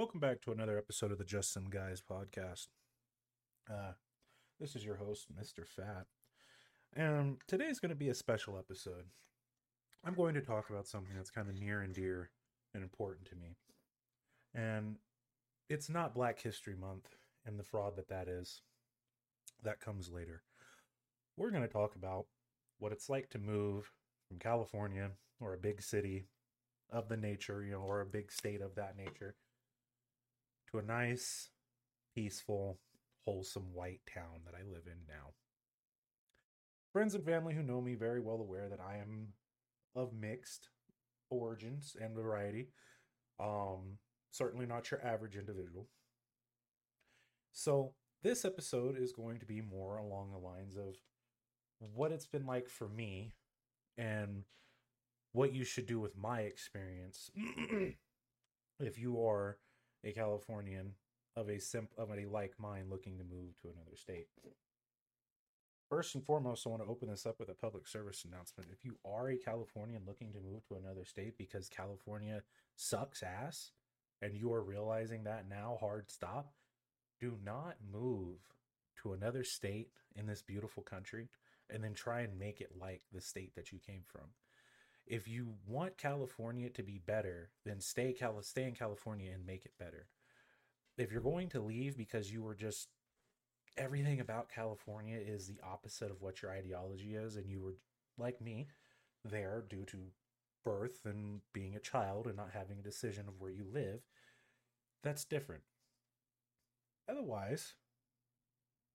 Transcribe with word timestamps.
welcome 0.00 0.18
back 0.18 0.40
to 0.40 0.50
another 0.50 0.78
episode 0.78 1.12
of 1.12 1.18
the 1.18 1.24
Just 1.24 1.52
Some 1.52 1.68
Guys 1.68 2.00
podcast. 2.00 2.68
Uh, 3.70 3.92
this 4.58 4.74
is 4.74 4.82
your 4.82 4.96
host, 4.96 5.26
Mr. 5.30 5.66
Fat, 5.66 6.06
and 6.96 7.36
today's 7.46 7.78
going 7.78 7.90
to 7.90 7.94
be 7.94 8.08
a 8.08 8.14
special 8.14 8.56
episode. 8.56 9.04
I'm 10.02 10.14
going 10.14 10.32
to 10.36 10.40
talk 10.40 10.70
about 10.70 10.88
something 10.88 11.14
that's 11.14 11.30
kind 11.30 11.50
of 11.50 11.60
near 11.60 11.82
and 11.82 11.94
dear 11.94 12.30
and 12.72 12.82
important 12.82 13.26
to 13.26 13.36
me, 13.36 13.58
and 14.54 14.96
it's 15.68 15.90
not 15.90 16.14
Black 16.14 16.40
History 16.40 16.76
Month 16.80 17.16
and 17.44 17.58
the 17.58 17.62
fraud 17.62 17.96
that 17.96 18.08
that 18.08 18.26
is. 18.26 18.62
That 19.64 19.80
comes 19.80 20.10
later. 20.10 20.40
We're 21.36 21.50
going 21.50 21.60
to 21.60 21.68
talk 21.68 21.94
about 21.94 22.24
what 22.78 22.92
it's 22.92 23.10
like 23.10 23.28
to 23.30 23.38
move 23.38 23.92
from 24.26 24.38
California 24.38 25.10
or 25.42 25.52
a 25.52 25.58
big 25.58 25.82
city 25.82 26.24
of 26.90 27.10
the 27.10 27.18
nature, 27.18 27.62
you 27.62 27.72
know, 27.72 27.82
or 27.82 28.00
a 28.00 28.06
big 28.06 28.32
state 28.32 28.62
of 28.62 28.76
that 28.76 28.96
nature 28.96 29.34
to 30.70 30.78
a 30.78 30.82
nice, 30.82 31.50
peaceful, 32.14 32.78
wholesome 33.24 33.74
white 33.74 34.00
town 34.12 34.40
that 34.44 34.54
I 34.54 34.62
live 34.62 34.86
in 34.86 34.98
now. 35.08 35.34
Friends 36.92 37.14
and 37.14 37.24
family 37.24 37.54
who 37.54 37.62
know 37.62 37.80
me 37.80 37.94
very 37.94 38.20
well 38.20 38.40
aware 38.40 38.68
that 38.68 38.80
I 38.80 38.98
am 38.98 39.28
of 39.94 40.12
mixed 40.12 40.68
origins 41.30 41.96
and 42.00 42.14
variety. 42.14 42.68
Um, 43.38 43.98
certainly 44.30 44.66
not 44.66 44.90
your 44.90 45.04
average 45.04 45.36
individual. 45.36 45.88
So, 47.52 47.94
this 48.22 48.44
episode 48.44 48.98
is 48.98 49.12
going 49.12 49.38
to 49.38 49.46
be 49.46 49.62
more 49.62 49.96
along 49.96 50.30
the 50.30 50.38
lines 50.38 50.76
of 50.76 50.96
what 51.78 52.12
it's 52.12 52.26
been 52.26 52.44
like 52.44 52.68
for 52.68 52.88
me 52.88 53.32
and 53.96 54.44
what 55.32 55.54
you 55.54 55.64
should 55.64 55.86
do 55.86 55.98
with 56.00 56.18
my 56.18 56.40
experience 56.40 57.30
if 58.80 58.98
you 58.98 59.24
are 59.24 59.56
a 60.04 60.12
Californian 60.12 60.94
of 61.36 61.48
a 61.48 61.60
simp 61.60 61.90
of 61.96 62.10
a 62.10 62.26
like 62.26 62.54
mind 62.58 62.90
looking 62.90 63.18
to 63.18 63.24
move 63.24 63.56
to 63.62 63.68
another 63.68 63.96
state. 63.96 64.26
First 65.88 66.14
and 66.14 66.24
foremost, 66.24 66.66
I 66.66 66.70
want 66.70 66.82
to 66.82 66.88
open 66.88 67.08
this 67.08 67.26
up 67.26 67.40
with 67.40 67.48
a 67.48 67.54
public 67.54 67.88
service 67.88 68.24
announcement. 68.24 68.70
If 68.72 68.84
you 68.84 68.96
are 69.04 69.28
a 69.28 69.36
Californian 69.36 70.02
looking 70.06 70.32
to 70.32 70.38
move 70.38 70.64
to 70.68 70.76
another 70.76 71.04
state 71.04 71.36
because 71.36 71.68
California 71.68 72.42
sucks 72.76 73.24
ass 73.24 73.72
and 74.22 74.36
you 74.36 74.52
are 74.52 74.62
realizing 74.62 75.24
that 75.24 75.48
now, 75.48 75.78
hard 75.80 76.08
stop, 76.08 76.52
do 77.18 77.36
not 77.44 77.76
move 77.92 78.38
to 79.02 79.12
another 79.12 79.42
state 79.42 79.88
in 80.14 80.26
this 80.26 80.42
beautiful 80.42 80.82
country 80.82 81.28
and 81.68 81.82
then 81.82 81.94
try 81.94 82.20
and 82.20 82.38
make 82.38 82.60
it 82.60 82.70
like 82.80 83.02
the 83.12 83.20
state 83.20 83.54
that 83.56 83.72
you 83.72 83.78
came 83.78 84.02
from. 84.06 84.28
If 85.10 85.26
you 85.26 85.54
want 85.66 85.98
California 85.98 86.70
to 86.70 86.84
be 86.84 87.00
better, 87.04 87.50
then 87.64 87.80
stay 87.80 88.12
Cal- 88.12 88.40
stay 88.42 88.68
in 88.68 88.74
California 88.74 89.32
and 89.34 89.44
make 89.44 89.64
it 89.64 89.72
better. 89.76 90.06
If 90.96 91.10
you're 91.10 91.20
going 91.20 91.48
to 91.50 91.60
leave 91.60 91.96
because 91.96 92.30
you 92.30 92.42
were 92.42 92.54
just 92.54 92.88
everything 93.76 94.20
about 94.20 94.48
California 94.48 95.18
is 95.18 95.48
the 95.48 95.58
opposite 95.64 96.12
of 96.12 96.22
what 96.22 96.42
your 96.42 96.52
ideology 96.52 97.16
is 97.16 97.34
and 97.34 97.50
you 97.50 97.60
were 97.60 97.74
like 98.18 98.40
me 98.40 98.68
there 99.24 99.64
due 99.68 99.84
to 99.86 99.98
birth 100.64 101.00
and 101.04 101.40
being 101.52 101.74
a 101.74 101.80
child 101.80 102.28
and 102.28 102.36
not 102.36 102.52
having 102.52 102.78
a 102.78 102.82
decision 102.82 103.26
of 103.26 103.40
where 103.40 103.50
you 103.50 103.66
live, 103.72 104.02
that's 105.02 105.24
different. 105.24 105.62
Otherwise, 107.08 107.74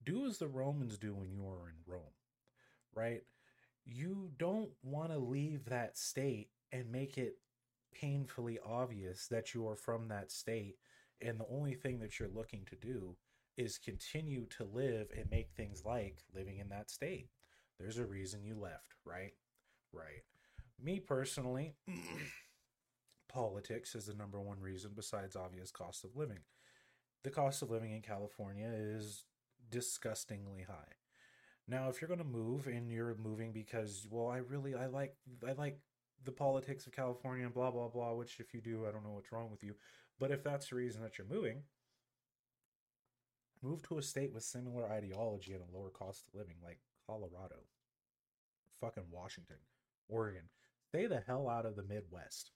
do 0.01 0.25
as 0.25 0.37
the 0.37 0.47
Romans 0.47 0.97
do 0.97 1.13
when 1.13 1.29
you 1.29 1.45
are 1.45 1.67
in 1.67 1.75
Rome, 1.85 2.15
right? 2.93 3.23
You 3.85 4.31
don't 4.37 4.71
want 4.83 5.11
to 5.11 5.17
leave 5.17 5.65
that 5.65 5.97
state 5.97 6.49
and 6.71 6.91
make 6.91 7.17
it 7.17 7.35
painfully 7.93 8.59
obvious 8.65 9.27
that 9.27 9.53
you 9.53 9.67
are 9.67 9.75
from 9.75 10.07
that 10.07 10.31
state. 10.31 10.75
And 11.21 11.39
the 11.39 11.45
only 11.49 11.75
thing 11.75 11.99
that 11.99 12.19
you're 12.19 12.29
looking 12.29 12.65
to 12.65 12.75
do 12.75 13.15
is 13.57 13.77
continue 13.77 14.45
to 14.57 14.65
live 14.65 15.07
and 15.15 15.29
make 15.31 15.51
things 15.51 15.83
like 15.85 16.23
living 16.35 16.57
in 16.57 16.69
that 16.69 16.89
state. 16.89 17.29
There's 17.79 17.97
a 17.97 18.05
reason 18.05 18.43
you 18.43 18.55
left, 18.59 18.95
right? 19.05 19.33
Right. 19.93 20.23
Me 20.81 20.99
personally, 20.99 21.75
politics 23.29 23.95
is 23.95 24.07
the 24.07 24.13
number 24.13 24.41
one 24.41 24.59
reason 24.59 24.91
besides 24.95 25.35
obvious 25.35 25.71
cost 25.71 26.03
of 26.03 26.15
living. 26.15 26.39
The 27.23 27.29
cost 27.29 27.61
of 27.61 27.71
living 27.71 27.91
in 27.91 28.01
California 28.01 28.69
is 28.75 29.23
disgustingly 29.69 30.65
high. 30.67 30.95
Now, 31.67 31.89
if 31.89 31.99
you're 31.99 32.07
going 32.07 32.19
to 32.19 32.23
move 32.23 32.67
and 32.67 32.91
you're 32.91 33.15
moving 33.15 33.51
because, 33.51 34.05
well, 34.09 34.27
I 34.27 34.37
really 34.37 34.75
I 34.75 34.85
like 34.85 35.15
I 35.47 35.53
like 35.53 35.79
the 36.23 36.31
politics 36.31 36.85
of 36.85 36.93
California 36.93 37.45
and 37.45 37.53
blah 37.53 37.71
blah 37.71 37.87
blah, 37.87 38.13
which 38.13 38.39
if 38.39 38.53
you 38.53 38.61
do, 38.61 38.85
I 38.87 38.91
don't 38.91 39.03
know 39.03 39.11
what's 39.11 39.31
wrong 39.31 39.49
with 39.49 39.63
you. 39.63 39.75
But 40.19 40.31
if 40.31 40.43
that's 40.43 40.69
the 40.69 40.75
reason 40.75 41.01
that 41.01 41.17
you're 41.17 41.27
moving, 41.27 41.63
move 43.61 43.81
to 43.83 43.97
a 43.97 44.01
state 44.01 44.33
with 44.33 44.43
similar 44.43 44.87
ideology 44.89 45.53
and 45.53 45.61
a 45.61 45.77
lower 45.77 45.89
cost 45.89 46.27
of 46.27 46.35
living 46.35 46.55
like 46.63 46.79
Colorado, 47.05 47.63
fucking 48.79 49.05
Washington, 49.11 49.57
Oregon. 50.07 50.43
Stay 50.89 51.07
the 51.07 51.23
hell 51.25 51.49
out 51.49 51.65
of 51.65 51.75
the 51.75 51.83
Midwest, 51.83 52.51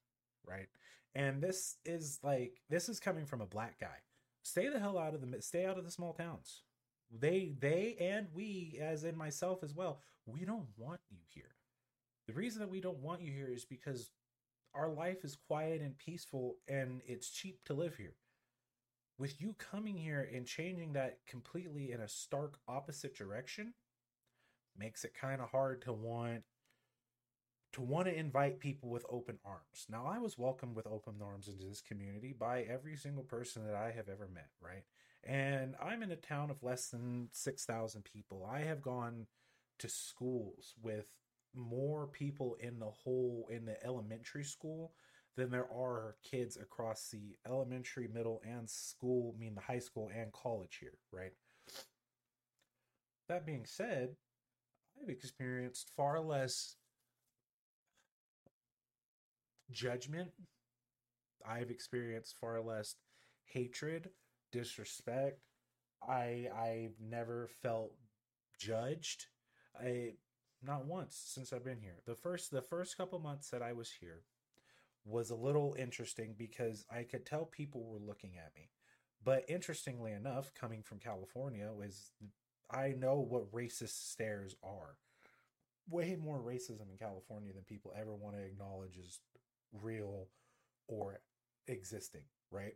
right? 0.47 0.67
And 1.15 1.41
this 1.41 1.77
is 1.83 2.19
like 2.23 2.61
this 2.69 2.89
is 2.89 2.99
coming 2.99 3.25
from 3.25 3.41
a 3.41 3.47
black 3.47 3.79
guy. 3.79 3.97
Stay 4.43 4.69
the 4.69 4.79
hell 4.79 4.97
out 4.97 5.13
of 5.13 5.21
the 5.21 5.41
stay 5.41 5.65
out 5.65 5.77
of 5.77 5.85
the 5.85 5.91
small 5.91 6.13
towns. 6.13 6.61
They 7.11 7.53
they 7.59 7.95
and 7.99 8.27
we 8.33 8.79
as 8.81 9.03
in 9.03 9.17
myself 9.17 9.63
as 9.63 9.73
well, 9.73 10.01
we 10.25 10.45
don't 10.45 10.67
want 10.77 11.01
you 11.09 11.17
here. 11.27 11.55
The 12.27 12.33
reason 12.33 12.61
that 12.61 12.69
we 12.69 12.81
don't 12.81 12.99
want 12.99 13.21
you 13.21 13.31
here 13.31 13.49
is 13.51 13.65
because 13.65 14.11
our 14.75 14.89
life 14.89 15.23
is 15.23 15.35
quiet 15.35 15.81
and 15.81 15.97
peaceful 15.97 16.57
and 16.67 17.01
it's 17.07 17.31
cheap 17.31 17.63
to 17.65 17.73
live 17.73 17.95
here. 17.95 18.13
With 19.17 19.41
you 19.41 19.55
coming 19.57 19.97
here 19.97 20.29
and 20.33 20.45
changing 20.45 20.93
that 20.93 21.17
completely 21.27 21.91
in 21.91 22.01
a 22.01 22.07
stark 22.07 22.59
opposite 22.67 23.15
direction 23.15 23.73
makes 24.77 25.03
it 25.03 25.13
kind 25.13 25.41
of 25.41 25.49
hard 25.49 25.81
to 25.83 25.93
want 25.93 26.43
to 27.73 27.81
want 27.81 28.07
to 28.07 28.17
invite 28.17 28.59
people 28.59 28.89
with 28.89 29.05
open 29.09 29.37
arms. 29.45 29.85
Now, 29.89 30.05
I 30.07 30.17
was 30.17 30.37
welcomed 30.37 30.75
with 30.75 30.87
open 30.87 31.15
arms 31.23 31.47
into 31.47 31.65
this 31.65 31.81
community 31.81 32.33
by 32.37 32.61
every 32.63 32.95
single 32.95 33.23
person 33.23 33.65
that 33.65 33.75
I 33.75 33.91
have 33.91 34.09
ever 34.09 34.27
met, 34.33 34.49
right? 34.61 34.83
And 35.23 35.75
I'm 35.83 36.01
in 36.01 36.11
a 36.11 36.15
town 36.15 36.49
of 36.49 36.63
less 36.63 36.87
than 36.87 37.29
6,000 37.31 38.03
people. 38.03 38.47
I 38.49 38.59
have 38.61 38.81
gone 38.81 39.27
to 39.79 39.89
schools 39.89 40.75
with 40.81 41.07
more 41.55 42.07
people 42.07 42.55
in 42.59 42.79
the 42.79 42.89
whole 42.89 43.47
in 43.49 43.65
the 43.65 43.83
elementary 43.83 44.43
school 44.43 44.93
than 45.35 45.49
there 45.49 45.67
are 45.73 46.15
kids 46.23 46.57
across 46.57 47.09
the 47.11 47.37
elementary, 47.45 48.07
middle, 48.07 48.41
and 48.45 48.69
school, 48.69 49.33
I 49.35 49.39
mean 49.39 49.55
the 49.55 49.61
high 49.61 49.79
school 49.79 50.09
and 50.15 50.31
college 50.33 50.77
here, 50.79 50.97
right? 51.11 51.31
That 53.29 53.45
being 53.45 53.65
said, 53.65 54.09
I've 55.01 55.09
experienced 55.09 55.91
far 55.95 56.19
less 56.19 56.75
judgment. 59.71 60.31
I've 61.47 61.71
experienced 61.71 62.35
far 62.41 62.59
less 62.59 62.95
hatred, 63.45 64.09
disrespect. 64.51 65.41
I 66.07 66.47
I've 66.55 66.95
never 67.01 67.49
felt 67.61 67.93
judged. 68.57 69.25
I 69.79 70.13
not 70.61 70.85
once 70.85 71.21
since 71.25 71.53
I've 71.53 71.65
been 71.65 71.81
here. 71.81 72.01
The 72.05 72.15
first 72.15 72.51
the 72.51 72.61
first 72.61 72.97
couple 72.97 73.19
months 73.19 73.49
that 73.49 73.61
I 73.61 73.73
was 73.73 73.91
here 73.91 74.23
was 75.05 75.29
a 75.29 75.35
little 75.35 75.75
interesting 75.79 76.35
because 76.37 76.85
I 76.91 77.03
could 77.03 77.25
tell 77.25 77.45
people 77.45 77.83
were 77.85 77.99
looking 77.99 78.37
at 78.37 78.51
me. 78.55 78.69
But 79.23 79.45
interestingly 79.49 80.13
enough, 80.13 80.53
coming 80.53 80.83
from 80.83 80.99
California 80.99 81.69
was 81.73 82.11
I 82.71 82.89
know 82.97 83.19
what 83.19 83.51
racist 83.51 84.09
stares 84.11 84.55
are. 84.63 84.97
Way 85.89 86.15
more 86.21 86.39
racism 86.39 86.91
in 86.91 86.97
California 86.99 87.51
than 87.51 87.63
people 87.63 87.93
ever 87.99 88.15
want 88.15 88.35
to 88.35 88.43
acknowledge 88.43 88.97
is 88.97 89.19
real 89.73 90.27
or 90.87 91.19
existing, 91.67 92.23
right? 92.51 92.75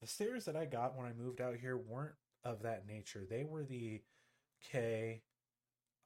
The 0.00 0.06
stares 0.06 0.46
that 0.46 0.56
I 0.56 0.64
got 0.64 0.96
when 0.96 1.06
I 1.06 1.12
moved 1.12 1.40
out 1.40 1.56
here 1.56 1.76
weren't 1.76 2.14
of 2.44 2.62
that 2.62 2.86
nature. 2.86 3.26
They 3.28 3.44
were 3.44 3.64
the 3.64 4.00
okay, 4.64 5.22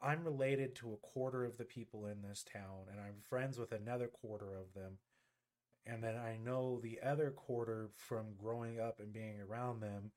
I'm 0.03 0.25
related 0.25 0.75
to 0.77 0.93
a 0.93 1.07
quarter 1.07 1.45
of 1.45 1.57
the 1.57 1.65
people 1.65 2.07
in 2.07 2.23
this 2.23 2.45
town, 2.45 2.87
and 2.91 3.01
I'm 3.01 3.21
friends 3.29 3.59
with 3.59 3.73
another 3.73 4.09
quarter 4.09 4.55
of 4.55 4.73
them. 4.75 4.99
And 5.87 6.03
then 6.03 6.17
I 6.17 6.39
know 6.43 6.81
the 6.81 7.01
other 7.05 7.31
quarter 7.31 7.91
from 7.97 8.35
growing 8.39 8.81
up 8.81 9.01
and 9.01 9.13
being 9.13 9.41
around 9.41 9.81
them, 9.81 10.13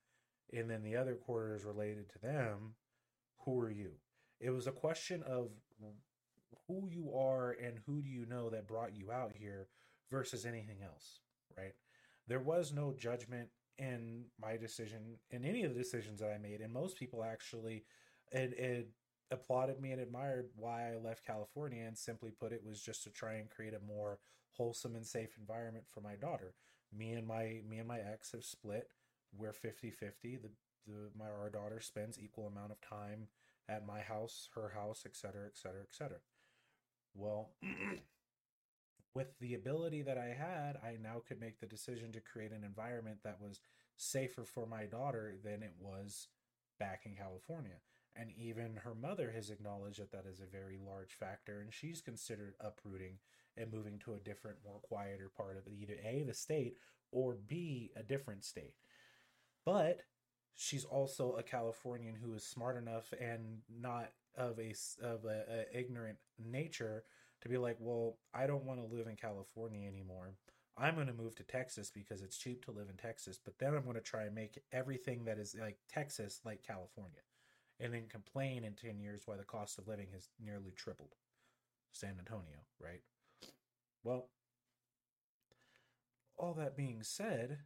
and 0.52 0.68
then 0.68 0.82
the 0.82 0.96
other 0.96 1.14
quarter 1.14 1.54
is 1.54 1.64
related 1.64 2.08
to 2.10 2.18
them. 2.18 2.74
Who 3.44 3.58
are 3.60 3.70
you? 3.70 3.92
It 4.40 4.50
was 4.50 4.66
a 4.66 4.72
question 4.72 5.22
of 5.24 5.50
who 6.66 6.88
you 6.90 7.14
are 7.14 7.56
and 7.62 7.78
who 7.86 8.02
do 8.02 8.08
you 8.08 8.26
know 8.26 8.50
that 8.50 8.66
brought 8.66 8.96
you 8.96 9.10
out 9.10 9.32
here 9.34 9.68
versus 10.10 10.46
anything 10.46 10.78
else, 10.82 11.20
right? 11.56 11.74
There 12.26 12.40
was 12.40 12.72
no 12.72 12.94
judgment 12.96 13.48
in 13.78 14.24
my 14.40 14.56
decision 14.56 15.18
in 15.30 15.44
any 15.44 15.64
of 15.64 15.74
the 15.74 15.80
decisions 15.80 16.20
that 16.20 16.30
I 16.30 16.38
made, 16.38 16.60
and 16.60 16.72
most 16.72 16.98
people 16.98 17.24
actually 17.24 17.84
it, 18.32 18.52
it 18.58 18.88
applauded 19.30 19.80
me 19.80 19.92
and 19.92 20.00
admired 20.00 20.48
why 20.56 20.92
I 20.92 20.96
left 20.96 21.26
California, 21.26 21.84
and 21.86 21.96
simply 21.96 22.30
put, 22.30 22.52
it 22.52 22.64
was 22.64 22.82
just 22.82 23.04
to 23.04 23.10
try 23.10 23.34
and 23.34 23.50
create 23.50 23.74
a 23.74 23.86
more 23.86 24.18
wholesome 24.52 24.96
and 24.96 25.06
safe 25.06 25.36
environment 25.38 25.84
for 25.92 26.00
my 26.00 26.14
daughter. 26.14 26.54
Me 26.96 27.12
and 27.12 27.26
my 27.26 27.60
me 27.68 27.78
and 27.78 27.88
my 27.88 28.00
ex 28.00 28.32
have 28.32 28.44
split. 28.44 28.88
We're 29.36 29.52
50-50. 29.52 29.92
The 30.22 30.50
the 30.86 31.10
my 31.16 31.26
our 31.26 31.50
daughter 31.50 31.80
spends 31.80 32.18
equal 32.18 32.46
amount 32.46 32.72
of 32.72 32.80
time 32.80 33.28
at 33.68 33.86
my 33.86 34.00
house, 34.00 34.48
her 34.54 34.72
house, 34.74 35.02
etc., 35.04 35.46
etc., 35.46 35.82
etc. 35.82 36.16
Well, 37.14 37.50
with 39.14 39.38
the 39.40 39.54
ability 39.54 40.02
that 40.02 40.18
I 40.18 40.34
had, 40.38 40.76
I 40.82 40.96
now 41.02 41.22
could 41.26 41.40
make 41.40 41.60
the 41.60 41.66
decision 41.66 42.12
to 42.12 42.20
create 42.20 42.52
an 42.52 42.64
environment 42.64 43.18
that 43.24 43.40
was 43.40 43.60
safer 43.96 44.44
for 44.44 44.66
my 44.66 44.84
daughter 44.84 45.34
than 45.42 45.62
it 45.62 45.74
was 45.80 46.28
back 46.78 47.02
in 47.04 47.16
California. 47.16 47.80
And 48.14 48.30
even 48.36 48.76
her 48.76 48.94
mother 48.94 49.30
has 49.32 49.50
acknowledged 49.50 50.00
that 50.00 50.12
that 50.12 50.26
is 50.30 50.40
a 50.40 50.46
very 50.46 50.78
large 50.78 51.12
factor, 51.12 51.60
and 51.60 51.72
she's 51.72 52.00
considered 52.00 52.54
uprooting 52.60 53.18
and 53.56 53.72
moving 53.72 53.98
to 54.00 54.14
a 54.14 54.18
different, 54.18 54.58
more 54.64 54.80
quieter 54.80 55.30
part 55.36 55.56
of 55.56 55.68
either 55.68 55.96
A, 56.04 56.22
the 56.22 56.34
state, 56.34 56.76
or 57.10 57.36
B, 57.46 57.90
a 57.96 58.02
different 58.02 58.44
state. 58.44 58.74
But 59.64 60.00
she's 60.54 60.84
also 60.84 61.32
a 61.32 61.42
Californian 61.42 62.16
who 62.16 62.34
is 62.34 62.44
smart 62.44 62.76
enough 62.76 63.12
and 63.20 63.58
not 63.68 64.12
of 64.36 64.58
a 64.58 64.74
of 65.02 65.24
a, 65.24 65.44
a 65.72 65.78
ignorant 65.78 66.18
nature 66.38 67.04
to 67.42 67.48
be 67.48 67.58
like, 67.58 67.76
well, 67.78 68.18
I 68.34 68.46
don't 68.46 68.64
want 68.64 68.80
to 68.80 68.96
live 68.96 69.06
in 69.06 69.16
California 69.16 69.86
anymore. 69.86 70.34
I'm 70.76 70.94
going 70.94 71.08
to 71.08 71.12
move 71.12 71.34
to 71.36 71.42
Texas 71.42 71.90
because 71.90 72.22
it's 72.22 72.38
cheap 72.38 72.64
to 72.64 72.70
live 72.70 72.88
in 72.88 72.96
Texas, 72.96 73.38
but 73.44 73.58
then 73.58 73.74
I'm 73.74 73.82
going 73.82 73.96
to 73.96 74.00
try 74.00 74.24
and 74.24 74.34
make 74.34 74.58
everything 74.72 75.24
that 75.24 75.38
is 75.38 75.56
like 75.60 75.78
Texas 75.88 76.40
like 76.44 76.62
California 76.62 77.22
and 77.80 77.92
then 77.92 78.04
complain 78.08 78.64
in 78.64 78.74
10 78.74 79.00
years 79.00 79.22
why 79.26 79.36
the 79.36 79.44
cost 79.44 79.78
of 79.78 79.88
living 79.88 80.08
has 80.12 80.28
nearly 80.40 80.72
tripled. 80.76 81.14
San 81.92 82.16
Antonio, 82.18 82.58
right? 82.80 83.00
Well, 84.04 84.28
all 86.36 86.54
that 86.54 86.76
being 86.76 87.02
said, 87.02 87.58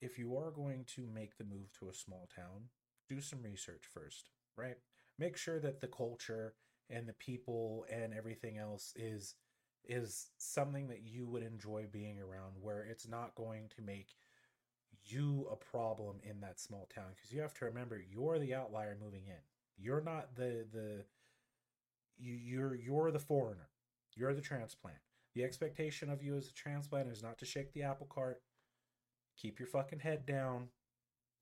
if 0.00 0.18
you 0.18 0.36
are 0.36 0.50
going 0.50 0.84
to 0.94 1.08
make 1.12 1.36
the 1.36 1.44
move 1.44 1.72
to 1.78 1.88
a 1.88 1.94
small 1.94 2.28
town, 2.34 2.68
do 3.08 3.20
some 3.20 3.42
research 3.42 3.84
first, 3.92 4.30
right? 4.56 4.76
Make 5.18 5.36
sure 5.36 5.58
that 5.60 5.80
the 5.80 5.88
culture 5.88 6.54
and 6.90 7.08
the 7.08 7.14
people 7.14 7.86
and 7.90 8.14
everything 8.14 8.58
else 8.58 8.92
is 8.96 9.34
is 9.86 10.30
something 10.38 10.88
that 10.88 11.02
you 11.02 11.26
would 11.26 11.42
enjoy 11.42 11.86
being 11.92 12.18
around 12.18 12.54
where 12.60 12.82
it's 12.84 13.06
not 13.06 13.34
going 13.34 13.68
to 13.76 13.82
make 13.82 14.16
you 15.04 15.46
a 15.52 15.56
problem 15.56 16.16
in 16.22 16.40
that 16.40 16.58
small 16.58 16.88
town. 16.94 17.10
Because 17.14 17.32
you 17.32 17.40
have 17.42 17.52
to 17.54 17.66
remember 17.66 18.02
you're 18.10 18.38
the 18.38 18.54
outlier 18.54 18.96
moving 19.02 19.26
in. 19.26 19.42
You're 19.76 20.00
not 20.00 20.34
the 20.36 20.64
the 20.72 21.04
you, 22.16 22.34
you're 22.34 22.74
you're 22.74 23.10
the 23.10 23.18
foreigner. 23.18 23.68
You're 24.16 24.34
the 24.34 24.40
transplant. 24.40 24.98
The 25.34 25.44
expectation 25.44 26.08
of 26.08 26.22
you 26.22 26.36
as 26.36 26.48
a 26.48 26.52
transplant 26.52 27.08
is 27.08 27.22
not 27.22 27.38
to 27.38 27.44
shake 27.44 27.72
the 27.72 27.82
apple 27.82 28.06
cart. 28.08 28.40
Keep 29.36 29.58
your 29.58 29.66
fucking 29.66 29.98
head 29.98 30.24
down 30.24 30.68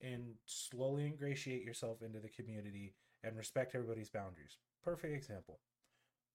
and 0.01 0.35
slowly 0.47 1.07
ingratiate 1.07 1.63
yourself 1.63 2.03
into 2.03 2.19
the 2.19 2.31
community 2.31 2.95
and 3.23 3.37
respect 3.37 3.75
everybody's 3.75 4.09
boundaries 4.09 4.57
perfect 4.83 5.15
example 5.15 5.61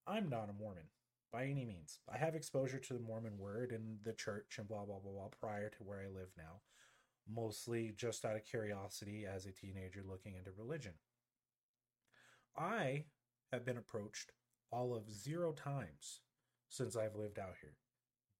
i'm 0.07 0.29
not 0.29 0.49
a 0.49 0.53
mormon 0.53 0.85
by 1.31 1.45
any 1.45 1.65
means. 1.65 1.99
I 2.11 2.17
have 2.17 2.35
exposure 2.35 2.79
to 2.79 2.93
the 2.93 2.99
Mormon 2.99 3.37
word 3.37 3.71
and 3.71 3.97
the 4.03 4.13
church 4.13 4.55
and 4.57 4.67
blah, 4.67 4.85
blah, 4.85 4.99
blah, 4.99 5.11
blah 5.11 5.27
prior 5.39 5.69
to 5.69 5.83
where 5.83 5.99
I 5.99 6.07
live 6.07 6.29
now, 6.37 6.61
mostly 7.29 7.93
just 7.95 8.25
out 8.25 8.35
of 8.35 8.45
curiosity 8.45 9.25
as 9.25 9.45
a 9.45 9.51
teenager 9.51 10.03
looking 10.07 10.35
into 10.35 10.51
religion. 10.57 10.93
I 12.57 13.05
have 13.51 13.65
been 13.65 13.77
approached 13.77 14.31
all 14.71 14.95
of 14.95 15.11
zero 15.11 15.51
times 15.51 16.21
since 16.69 16.95
I've 16.95 17.15
lived 17.15 17.39
out 17.39 17.55
here. 17.61 17.75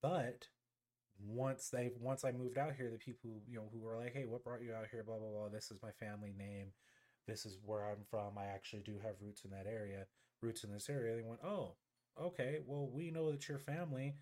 But 0.02 0.48
once 1.20 1.68
they've 1.68 1.96
once 2.00 2.24
I 2.24 2.32
moved 2.32 2.58
out 2.58 2.74
here, 2.76 2.90
the 2.90 2.98
people 2.98 3.42
you 3.46 3.56
know 3.58 3.68
who 3.72 3.80
were 3.80 3.96
like, 3.96 4.12
"Hey, 4.12 4.24
what 4.26 4.44
brought 4.44 4.62
you 4.62 4.72
out 4.72 4.86
here?" 4.90 5.02
Blah 5.02 5.18
blah 5.18 5.30
blah. 5.30 5.48
This 5.48 5.70
is 5.70 5.82
my 5.82 5.90
family 5.92 6.32
name. 6.36 6.72
This 7.28 7.46
is 7.46 7.58
where 7.64 7.84
I'm 7.84 8.04
from. 8.10 8.38
I 8.38 8.46
actually 8.46 8.82
do 8.82 8.96
have 9.04 9.14
roots 9.20 9.44
in 9.44 9.50
that 9.50 9.66
area. 9.66 10.06
Roots 10.42 10.64
in 10.64 10.72
this 10.72 10.88
area. 10.88 11.14
They 11.14 11.22
went, 11.22 11.44
"Oh, 11.44 11.76
okay, 12.20 12.60
well, 12.66 12.88
we 12.92 13.10
know 13.10 13.30
that 13.30 13.48
your 13.48 13.58
family 13.58 14.16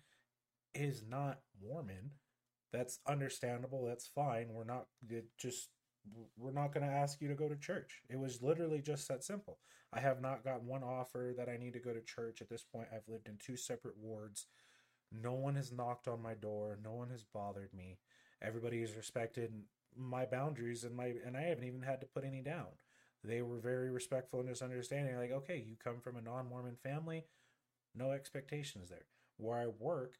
is 0.75 1.03
not 1.07 1.39
Mormon. 1.61 2.11
That's 2.71 2.99
understandable. 3.07 3.85
That's 3.85 4.07
fine. 4.07 4.49
We're 4.53 4.63
not 4.63 4.87
just 5.39 5.69
we're 6.37 6.51
not 6.51 6.73
going 6.73 6.85
to 6.85 6.93
ask 6.93 7.21
you 7.21 7.27
to 7.27 7.35
go 7.35 7.49
to 7.49 7.55
church. 7.55 8.01
It 8.09 8.19
was 8.19 8.41
literally 8.41 8.81
just 8.81 9.07
that 9.09 9.23
simple. 9.23 9.57
I 9.91 9.99
have 9.99 10.21
not 10.21 10.43
got 10.43 10.63
one 10.63 10.83
offer 10.83 11.33
that 11.37 11.49
I 11.49 11.57
need 11.57 11.73
to 11.73 11.79
go 11.79 11.93
to 11.93 12.01
church 12.01 12.41
at 12.41 12.49
this 12.49 12.63
point. 12.63 12.87
I've 12.93 13.07
lived 13.07 13.27
in 13.27 13.37
two 13.39 13.57
separate 13.57 13.97
wards. 13.97 14.47
No 15.11 15.33
one 15.33 15.55
has 15.55 15.71
knocked 15.71 16.07
on 16.07 16.21
my 16.21 16.33
door. 16.33 16.77
No 16.83 16.93
one 16.93 17.09
has 17.09 17.23
bothered 17.23 17.73
me. 17.73 17.99
Everybody 18.41 18.81
has 18.81 18.95
respected 18.95 19.51
my 19.97 20.25
boundaries 20.25 20.83
and 20.83 20.95
my 20.95 21.13
and 21.25 21.35
I 21.35 21.41
haven't 21.43 21.63
even 21.63 21.81
had 21.81 22.01
to 22.01 22.07
put 22.07 22.23
any 22.25 22.41
down. 22.41 22.67
They 23.23 23.41
were 23.41 23.59
very 23.59 23.89
respectful 23.91 24.39
and 24.39 24.49
just 24.49 24.61
understanding 24.61 25.17
like, 25.17 25.31
okay, 25.31 25.63
you 25.67 25.75
come 25.81 25.99
from 25.99 26.17
a 26.17 26.21
non-Mormon 26.21 26.77
family 26.81 27.25
no 27.97 28.11
expectations 28.11 28.89
there. 28.89 29.05
Where 29.37 29.57
I 29.57 29.67
work, 29.67 30.15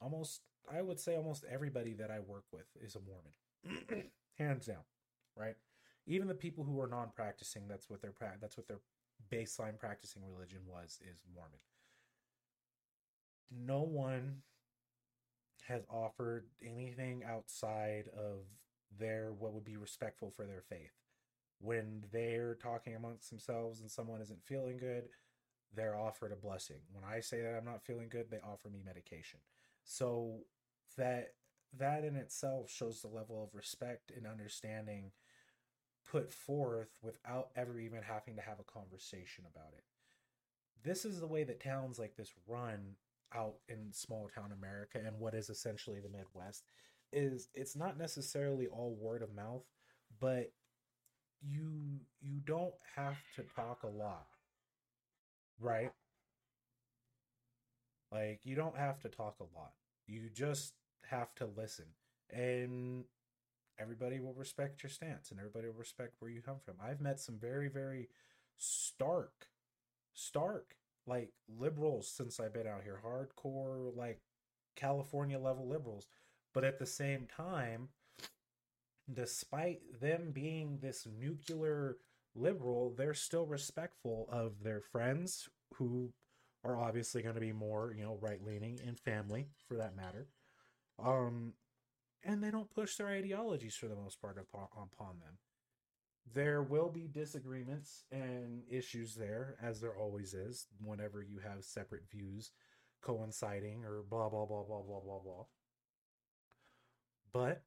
almost 0.00 0.42
I 0.72 0.82
would 0.82 1.00
say 1.00 1.16
almost 1.16 1.44
everybody 1.50 1.94
that 1.94 2.10
I 2.10 2.20
work 2.20 2.44
with 2.52 2.66
is 2.82 2.96
a 2.96 3.00
Mormon, 3.00 4.04
hands 4.38 4.66
down, 4.66 4.84
right? 5.36 5.56
Even 6.06 6.28
the 6.28 6.34
people 6.34 6.64
who 6.64 6.80
are 6.80 6.86
non-practicing, 6.86 7.68
that's 7.68 7.88
what 7.88 8.02
their 8.02 8.12
that's 8.40 8.56
what 8.56 8.68
their 8.68 8.80
baseline 9.30 9.78
practicing 9.78 10.22
religion 10.24 10.60
was 10.66 10.98
is 11.02 11.18
Mormon. 11.34 11.58
No 13.50 13.82
one 13.82 14.42
has 15.66 15.82
offered 15.90 16.46
anything 16.64 17.22
outside 17.24 18.08
of 18.16 18.44
their 18.98 19.32
what 19.32 19.52
would 19.52 19.64
be 19.64 19.76
respectful 19.76 20.30
for 20.30 20.46
their 20.46 20.62
faith. 20.68 20.99
When 21.60 22.04
they're 22.12 22.54
talking 22.54 22.94
amongst 22.94 23.30
themselves 23.30 23.80
and 23.80 23.90
someone 23.90 24.22
isn't 24.22 24.44
feeling 24.44 24.78
good, 24.78 25.04
they're 25.74 25.98
offered 25.98 26.32
a 26.32 26.36
blessing. 26.36 26.78
When 26.92 27.04
I 27.04 27.20
say 27.20 27.42
that 27.42 27.54
I'm 27.54 27.64
not 27.64 27.84
feeling 27.84 28.08
good, 28.08 28.30
they 28.30 28.38
offer 28.38 28.68
me 28.68 28.80
medication. 28.84 29.40
So 29.84 30.40
that 30.96 31.34
that 31.78 32.04
in 32.04 32.16
itself 32.16 32.70
shows 32.70 33.00
the 33.00 33.08
level 33.08 33.42
of 33.42 33.54
respect 33.54 34.10
and 34.16 34.26
understanding 34.26 35.12
put 36.10 36.32
forth 36.32 36.88
without 37.02 37.50
ever 37.54 37.78
even 37.78 38.02
having 38.02 38.34
to 38.36 38.42
have 38.42 38.58
a 38.58 38.64
conversation 38.64 39.44
about 39.52 39.72
it. 39.76 39.84
This 40.82 41.04
is 41.04 41.20
the 41.20 41.26
way 41.26 41.44
that 41.44 41.62
towns 41.62 41.98
like 41.98 42.16
this 42.16 42.32
run 42.48 42.96
out 43.32 43.56
in 43.68 43.92
small 43.92 44.28
town 44.34 44.50
America 44.52 45.00
and 45.04 45.18
what 45.20 45.34
is 45.34 45.50
essentially 45.50 46.00
the 46.00 46.08
Midwest 46.08 46.64
is 47.12 47.48
it's 47.54 47.76
not 47.76 47.98
necessarily 47.98 48.66
all 48.66 48.96
word 48.98 49.22
of 49.22 49.34
mouth, 49.34 49.64
but 50.18 50.52
you 51.42 52.00
you 52.20 52.40
don't 52.44 52.74
have 52.96 53.18
to 53.36 53.42
talk 53.42 53.82
a 53.82 53.88
lot 53.88 54.26
Right. 55.60 55.92
Like 58.10 58.40
you 58.44 58.56
don't 58.56 58.76
have 58.76 58.98
to 59.00 59.08
talk 59.08 59.36
a 59.40 59.58
lot. 59.58 59.72
You 60.06 60.28
just 60.34 60.72
have 61.08 61.34
to 61.36 61.48
listen. 61.56 61.84
And 62.30 63.04
everybody 63.78 64.20
will 64.20 64.34
respect 64.34 64.82
your 64.82 64.90
stance 64.90 65.30
and 65.30 65.38
everybody 65.38 65.66
will 65.68 65.74
respect 65.74 66.16
where 66.18 66.30
you 66.30 66.40
come 66.40 66.58
from. 66.64 66.74
I've 66.82 67.00
met 67.00 67.20
some 67.20 67.38
very, 67.38 67.68
very 67.68 68.08
stark, 68.56 69.46
stark, 70.14 70.74
like 71.06 71.32
liberals 71.48 72.08
since 72.08 72.40
I've 72.40 72.54
been 72.54 72.66
out 72.66 72.82
here, 72.82 73.00
hardcore, 73.04 73.94
like 73.96 74.20
California 74.76 75.38
level 75.38 75.68
liberals. 75.68 76.06
But 76.52 76.64
at 76.64 76.78
the 76.78 76.86
same 76.86 77.26
time, 77.26 77.88
despite 79.12 80.00
them 80.00 80.30
being 80.32 80.78
this 80.80 81.06
nuclear 81.18 81.96
liberal, 82.34 82.94
they're 82.96 83.14
still 83.14 83.46
respectful 83.46 84.28
of 84.30 84.62
their 84.62 84.80
friends 84.80 85.48
who 85.74 86.12
are 86.64 86.78
obviously 86.78 87.22
going 87.22 87.34
to 87.34 87.40
be 87.40 87.52
more, 87.52 87.94
you 87.96 88.04
know, 88.04 88.18
right 88.20 88.44
leaning 88.44 88.78
and 88.86 88.98
family 88.98 89.48
for 89.66 89.76
that 89.76 89.96
matter. 89.96 90.28
Um, 91.02 91.54
and 92.22 92.42
they 92.42 92.50
don't 92.50 92.72
push 92.74 92.96
their 92.96 93.08
ideologies 93.08 93.76
for 93.76 93.88
the 93.88 93.96
most 93.96 94.20
part 94.20 94.36
upon, 94.38 94.68
upon 94.72 95.20
them. 95.20 95.38
There 96.32 96.62
will 96.62 96.90
be 96.90 97.08
disagreements 97.08 98.04
and 98.12 98.62
issues 98.70 99.14
there, 99.14 99.56
as 99.60 99.80
there 99.80 99.96
always 99.96 100.34
is, 100.34 100.66
whenever 100.84 101.22
you 101.22 101.38
have 101.38 101.64
separate 101.64 102.08
views 102.10 102.50
coinciding 103.02 103.84
or 103.84 104.02
blah, 104.08 104.28
blah, 104.28 104.44
blah, 104.44 104.62
blah, 104.62 104.82
blah, 104.82 105.00
blah, 105.00 105.18
blah. 105.24 105.44
But 107.32 107.62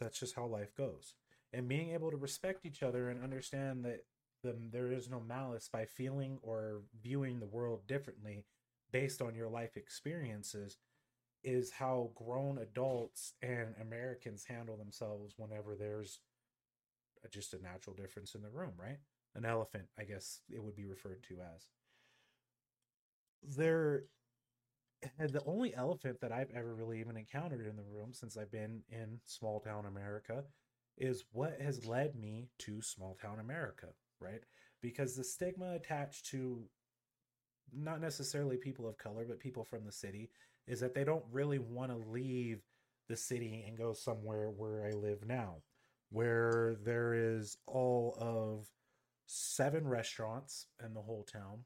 that's 0.00 0.18
just 0.18 0.34
how 0.34 0.46
life 0.46 0.74
goes 0.76 1.14
and 1.52 1.68
being 1.68 1.90
able 1.90 2.10
to 2.10 2.16
respect 2.16 2.64
each 2.64 2.82
other 2.82 3.08
and 3.08 3.22
understand 3.22 3.84
that 3.84 4.04
the, 4.42 4.56
there 4.72 4.92
is 4.92 5.10
no 5.10 5.20
malice 5.20 5.68
by 5.70 5.84
feeling 5.84 6.38
or 6.42 6.82
viewing 7.02 7.40
the 7.40 7.46
world 7.46 7.86
differently 7.86 8.44
based 8.92 9.20
on 9.20 9.34
your 9.34 9.48
life 9.48 9.76
experiences 9.76 10.78
is 11.42 11.70
how 11.70 12.10
grown 12.14 12.58
adults 12.58 13.34
and 13.42 13.74
Americans 13.80 14.44
handle 14.44 14.76
themselves 14.76 15.34
whenever 15.36 15.74
there's 15.74 16.20
a, 17.24 17.28
just 17.28 17.54
a 17.54 17.62
natural 17.62 17.96
difference 17.96 18.34
in 18.34 18.42
the 18.42 18.50
room, 18.50 18.72
right? 18.78 18.98
An 19.34 19.44
elephant, 19.44 19.84
I 19.98 20.04
guess 20.04 20.40
it 20.50 20.62
would 20.62 20.76
be 20.76 20.84
referred 20.84 21.22
to 21.24 21.36
as. 21.54 21.68
There 23.56 24.04
the 25.18 25.42
only 25.46 25.74
elephant 25.74 26.20
that 26.20 26.32
I've 26.32 26.50
ever 26.54 26.74
really 26.74 27.00
even 27.00 27.16
encountered 27.16 27.66
in 27.66 27.76
the 27.76 27.82
room 27.82 28.12
since 28.12 28.36
I've 28.36 28.52
been 28.52 28.82
in 28.90 29.20
small 29.26 29.60
town 29.60 29.86
America 29.86 30.44
is 30.98 31.24
what 31.32 31.60
has 31.60 31.86
led 31.86 32.14
me 32.14 32.48
to 32.58 32.82
small 32.82 33.16
town 33.20 33.40
America, 33.40 33.88
right? 34.20 34.42
Because 34.82 35.16
the 35.16 35.24
stigma 35.24 35.74
attached 35.74 36.26
to 36.26 36.64
not 37.72 38.00
necessarily 38.00 38.56
people 38.56 38.88
of 38.88 38.98
color, 38.98 39.24
but 39.26 39.40
people 39.40 39.64
from 39.64 39.84
the 39.84 39.92
city 39.92 40.30
is 40.66 40.80
that 40.80 40.94
they 40.94 41.04
don't 41.04 41.24
really 41.30 41.58
want 41.58 41.90
to 41.90 42.10
leave 42.10 42.60
the 43.08 43.16
city 43.16 43.64
and 43.66 43.78
go 43.78 43.92
somewhere 43.92 44.50
where 44.50 44.86
I 44.86 44.90
live 44.92 45.26
now, 45.26 45.56
where 46.10 46.76
there 46.84 47.14
is 47.14 47.56
all 47.66 48.16
of 48.20 48.66
seven 49.26 49.86
restaurants 49.86 50.66
in 50.84 50.94
the 50.94 51.00
whole 51.00 51.24
town 51.24 51.64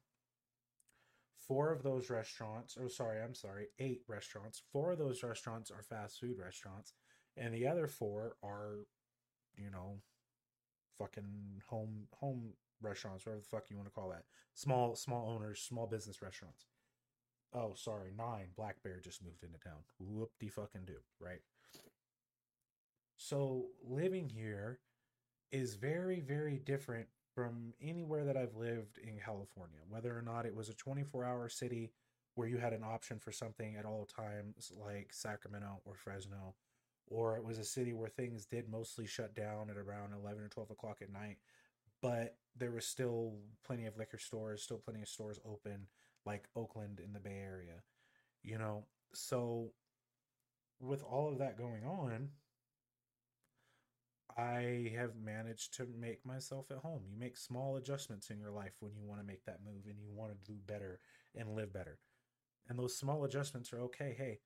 Four 1.46 1.72
of 1.72 1.82
those 1.82 2.10
restaurants, 2.10 2.76
oh, 2.82 2.88
sorry, 2.88 3.20
I'm 3.22 3.34
sorry, 3.34 3.66
eight 3.78 4.02
restaurants. 4.08 4.62
Four 4.72 4.92
of 4.92 4.98
those 4.98 5.22
restaurants 5.22 5.70
are 5.70 5.82
fast 5.82 6.18
food 6.18 6.38
restaurants, 6.38 6.94
and 7.36 7.52
the 7.52 7.66
other 7.66 7.86
four 7.86 8.36
are, 8.42 8.86
you 9.56 9.70
know, 9.70 9.98
fucking 10.98 11.62
home 11.68 12.06
home 12.20 12.52
restaurants, 12.80 13.26
whatever 13.26 13.40
the 13.40 13.48
fuck 13.48 13.70
you 13.70 13.76
want 13.76 13.88
to 13.88 13.94
call 13.94 14.10
that. 14.10 14.24
Small 14.54 14.94
small 14.94 15.28
owners, 15.28 15.60
small 15.60 15.86
business 15.86 16.22
restaurants. 16.22 16.66
Oh, 17.54 17.72
sorry, 17.76 18.10
nine. 18.16 18.48
Black 18.56 18.82
Bear 18.82 19.00
just 19.02 19.22
moved 19.22 19.44
into 19.44 19.58
town. 19.58 19.84
Whoop 19.98 20.30
de 20.40 20.48
fucking 20.48 20.86
do, 20.86 20.96
right? 21.20 21.40
So 23.16 23.66
living 23.86 24.28
here 24.28 24.80
is 25.52 25.74
very, 25.74 26.20
very 26.20 26.58
different 26.58 27.06
from 27.34 27.74
anywhere 27.82 28.24
that 28.24 28.36
I've 28.36 28.54
lived 28.54 28.98
in 28.98 29.18
California, 29.18 29.80
whether 29.88 30.16
or 30.16 30.22
not 30.22 30.46
it 30.46 30.54
was 30.54 30.68
a 30.68 30.74
24 30.74 31.24
hour 31.24 31.48
city 31.48 31.92
where 32.34 32.48
you 32.48 32.58
had 32.58 32.72
an 32.72 32.84
option 32.84 33.18
for 33.18 33.32
something 33.32 33.76
at 33.76 33.84
all 33.84 34.06
times, 34.06 34.72
like 34.76 35.12
Sacramento 35.12 35.80
or 35.84 35.94
Fresno, 35.94 36.54
or 37.06 37.36
it 37.36 37.44
was 37.44 37.58
a 37.58 37.64
city 37.64 37.92
where 37.92 38.08
things 38.08 38.46
did 38.46 38.68
mostly 38.68 39.06
shut 39.06 39.34
down 39.34 39.70
at 39.70 39.76
around 39.76 40.12
11 40.12 40.42
or 40.42 40.48
12 40.48 40.70
o'clock 40.70 40.98
at 41.02 41.12
night, 41.12 41.38
but 42.02 42.36
there 42.56 42.70
was 42.70 42.86
still 42.86 43.34
plenty 43.64 43.86
of 43.86 43.96
liquor 43.96 44.18
stores, 44.18 44.62
still 44.62 44.78
plenty 44.78 45.02
of 45.02 45.08
stores 45.08 45.38
open, 45.44 45.86
like 46.24 46.48
Oakland 46.56 47.00
in 47.04 47.12
the 47.12 47.20
Bay 47.20 47.38
Area, 47.44 47.82
you 48.42 48.58
know? 48.58 48.84
So, 49.12 49.70
with 50.80 51.02
all 51.02 51.30
of 51.30 51.38
that 51.38 51.56
going 51.56 51.84
on, 51.84 52.30
I 54.36 54.90
have 54.96 55.12
managed 55.16 55.74
to 55.74 55.86
make 55.98 56.26
myself 56.26 56.70
at 56.70 56.78
home. 56.78 57.02
You 57.08 57.16
make 57.16 57.36
small 57.36 57.76
adjustments 57.76 58.30
in 58.30 58.40
your 58.40 58.50
life 58.50 58.74
when 58.80 58.92
you 58.96 59.04
want 59.06 59.20
to 59.20 59.26
make 59.26 59.44
that 59.44 59.60
move 59.64 59.86
and 59.86 60.00
you 60.00 60.10
want 60.12 60.32
to 60.32 60.52
do 60.52 60.58
better 60.66 60.98
and 61.36 61.54
live 61.54 61.72
better. 61.72 62.00
And 62.68 62.78
those 62.78 62.96
small 62.96 63.24
adjustments 63.24 63.72
are 63.72 63.80
okay. 63.82 64.14
Hey, 64.16 64.40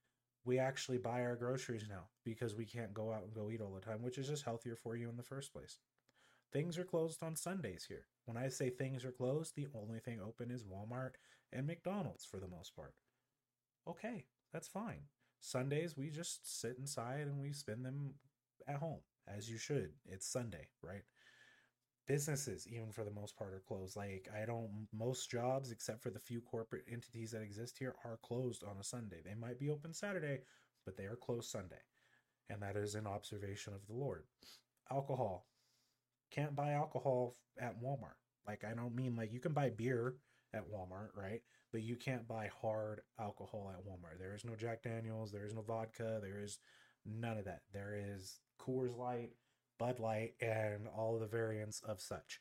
we 0.45 0.59
actually 0.59 0.99
buy 0.99 1.23
our 1.23 1.37
groceries 1.37 1.87
now 1.89 2.09
because 2.25 2.55
we 2.55 2.67
can't 2.67 2.93
go 2.93 3.13
out 3.13 3.23
and 3.23 3.35
go 3.35 3.51
eat 3.51 3.63
all 3.63 3.73
the 3.73 3.81
time, 3.81 4.03
which 4.03 4.19
is 4.19 4.29
just 4.29 4.45
healthier 4.45 4.77
for 4.77 4.95
you 4.95 5.09
in 5.09 5.17
the 5.17 5.23
first 5.23 5.53
place. 5.53 5.79
Things 6.53 6.79
are 6.79 6.85
closed 6.85 7.23
on 7.23 7.37
Sundays 7.37 7.87
here. 7.89 8.07
When 8.27 8.37
I 8.37 8.49
say 8.49 8.71
things 8.71 9.05
are 9.05 9.13
closed, 9.13 9.55
the 9.57 9.69
only 9.75 10.01
thing 10.01 10.21
open 10.21 10.51
is 10.51 10.65
Walmart 10.65 11.13
and 11.53 11.67
McDonald's 11.67 12.25
for 12.27 12.39
the 12.41 12.49
most 12.49 12.77
part. 12.77 12.95
Okay, 13.87 14.25
that's 14.53 14.69
fine. 14.69 15.03
Sundays, 15.41 15.97
we 15.97 16.11
just 16.11 16.61
sit 16.61 16.77
inside 16.79 17.27
and 17.27 17.41
we 17.41 17.53
spend 17.53 17.85
them 17.85 18.15
at 18.67 18.77
home 18.77 19.01
as 19.37 19.49
you 19.49 19.59
should. 19.59 19.91
It's 20.07 20.27
Sunday, 20.27 20.69
right? 20.83 21.03
Businesses, 22.07 22.67
even 22.67 22.91
for 22.91 23.05
the 23.05 23.11
most 23.11 23.37
part, 23.37 23.53
are 23.53 23.63
closed. 23.67 23.97
Like, 23.97 24.29
I 24.35 24.47
don't, 24.47 24.89
most 24.93 25.31
jobs, 25.31 25.71
except 25.71 26.03
for 26.03 26.11
the 26.11 26.19
few 26.19 26.41
corporate 26.41 26.85
entities 26.91 27.33
that 27.33 27.43
exist 27.43 27.77
here, 27.79 27.95
are 28.05 28.19
closed 28.23 28.65
on 28.65 28.79
a 28.81 28.85
Sunday. 28.85 29.19
They 29.25 29.35
might 29.35 29.59
be 29.59 29.69
open 29.69 29.93
Saturday, 29.93 30.41
but 30.85 30.97
they 30.97 31.05
are 31.05 31.17
closed 31.17 31.51
Sunday. 31.51 31.83
And 32.49 32.63
that 32.63 32.77
is 32.77 32.95
an 32.95 33.07
observation 33.07 33.75
of 33.75 33.87
the 33.87 33.93
Lord. 33.93 34.25
Alcohol. 34.91 35.47
Can't 36.31 36.57
buy 36.57 36.73
alcohol 36.73 37.37
at 37.61 37.83
Walmart. 37.83 38.17
Like, 38.47 38.65
I 38.65 38.75
don't 38.75 38.95
mean 38.95 39.15
like 39.17 39.33
you 39.33 39.41
can 39.41 39.53
buy 39.53 39.69
beer 39.69 40.15
at 40.55 40.71
Walmart, 40.71 41.11
right? 41.15 41.43
But 41.73 41.83
you 41.83 41.97
can't 41.97 42.27
buy 42.27 42.49
hard 42.63 43.03
alcohol 43.21 43.71
at 43.75 43.85
Walmart. 43.85 44.19
There 44.19 44.35
is 44.35 44.45
no 44.45 44.55
Jack 44.55 44.83
Daniels, 44.83 45.31
there 45.31 45.45
is 45.45 45.55
no 45.55 45.61
vodka, 45.61 46.21
there 46.23 46.41
is 46.43 46.59
none 47.05 47.37
of 47.37 47.45
that. 47.45 47.63
There 47.73 47.95
is 47.95 48.41
Coors 48.59 48.97
Light, 48.97 49.31
Bud 49.79 50.01
Light, 50.01 50.35
and 50.41 50.89
all 50.97 51.19
the 51.19 51.27
variants 51.27 51.81
of 51.81 52.01
such. 52.01 52.41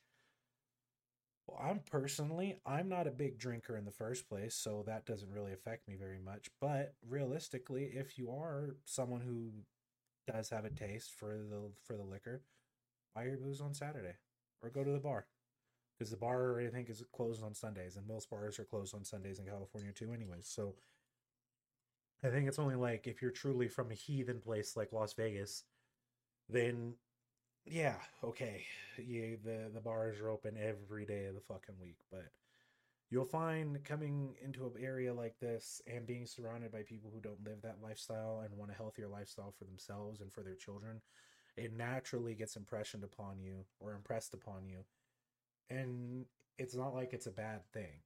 Well, 1.48 1.60
I'm 1.64 1.80
personally, 1.90 2.60
I'm 2.66 2.90
not 2.90 3.08
a 3.08 3.12
big 3.12 3.40
drinker 3.40 3.78
in 3.78 3.86
the 3.86 3.92
first 3.92 4.28
place, 4.28 4.54
so 4.54 4.84
that 4.86 5.06
doesn't 5.06 5.32
really 5.32 5.54
affect 5.54 5.88
me 5.88 5.96
very 5.96 6.20
much. 6.20 6.50
But 6.60 6.96
realistically, 7.08 7.86
if 7.94 8.18
you 8.18 8.32
are 8.32 8.76
someone 8.84 9.22
who 9.22 9.52
does 10.32 10.50
have 10.50 10.66
a 10.66 10.70
taste 10.70 11.12
for 11.18 11.38
the 11.50 11.72
for 11.86 11.96
the 11.96 12.04
liquor, 12.04 12.42
buy 13.16 13.24
your 13.24 13.38
booze 13.38 13.62
on 13.62 13.74
Saturday 13.74 14.16
or 14.62 14.70
go 14.70 14.84
to 14.84 14.92
the 14.92 15.00
bar. 15.00 15.28
Because 15.98 16.12
the 16.12 16.18
bar, 16.18 16.60
I 16.60 16.68
think, 16.68 16.90
is 16.90 17.04
closed 17.16 17.44
on 17.44 17.56
Sundays, 17.56 17.96
and 17.96 18.06
most 18.06 18.30
bars 18.30 18.60
are 18.60 18.66
closed 18.66 18.94
on 18.94 19.04
Sundays 19.04 19.40
in 19.40 19.46
California 19.46 19.92
too, 19.92 20.14
anyways. 20.14 20.48
So 20.48 20.76
I 22.24 22.28
think 22.28 22.48
it's 22.48 22.60
only 22.60 22.76
like 22.76 23.08
if 23.08 23.22
you're 23.22 23.32
truly 23.32 23.68
from 23.68 23.92
a 23.92 23.96
heathen 23.96 24.40
place 24.40 24.76
like 24.76 24.92
Las 24.92 25.14
Vegas, 25.14 25.64
then 26.50 26.96
yeah, 27.66 27.96
okay, 28.24 28.66
yeah, 28.98 29.36
the 29.44 29.70
the 29.74 29.82
bars 29.82 30.20
are 30.20 30.30
open 30.30 30.58
every 30.58 31.06
day 31.06 31.26
of 31.26 31.36
the 31.36 31.42
fucking 31.42 31.76
week, 31.82 31.98
but 32.12 32.28
you'll 33.10 33.26
find 33.26 33.84
coming 33.84 34.36
into 34.44 34.66
an 34.66 34.74
area 34.82 35.14
like 35.14 35.38
this 35.40 35.82
and 35.88 36.06
being 36.06 36.26
surrounded 36.26 36.72
by 36.72 36.82
people 36.84 37.10
who 37.14 37.22
don't 37.22 37.44
live 37.46 37.62
that 37.62 37.78
lifestyle 37.82 38.42
and 38.46 38.58
want 38.58 38.72
a 38.72 38.74
healthier 38.76 39.08
lifestyle 39.08 39.54
for 39.58 39.66
themselves 39.66 40.22
and 40.22 40.32
for 40.32 40.44
their 40.44 40.56
children, 40.56 41.02
it 41.56 41.74
naturally 41.76 42.36
gets 42.36 42.56
impressioned 42.56 43.04
upon 43.04 43.40
you 43.42 43.66
or 43.80 43.94
impressed 43.94 44.34
upon 44.34 44.68
you. 44.68 44.86
And 45.70 46.26
it's 46.58 46.76
not 46.76 46.94
like 46.94 47.14
it's 47.14 47.28
a 47.28 47.32
bad 47.32 47.62
thing. 47.74 48.02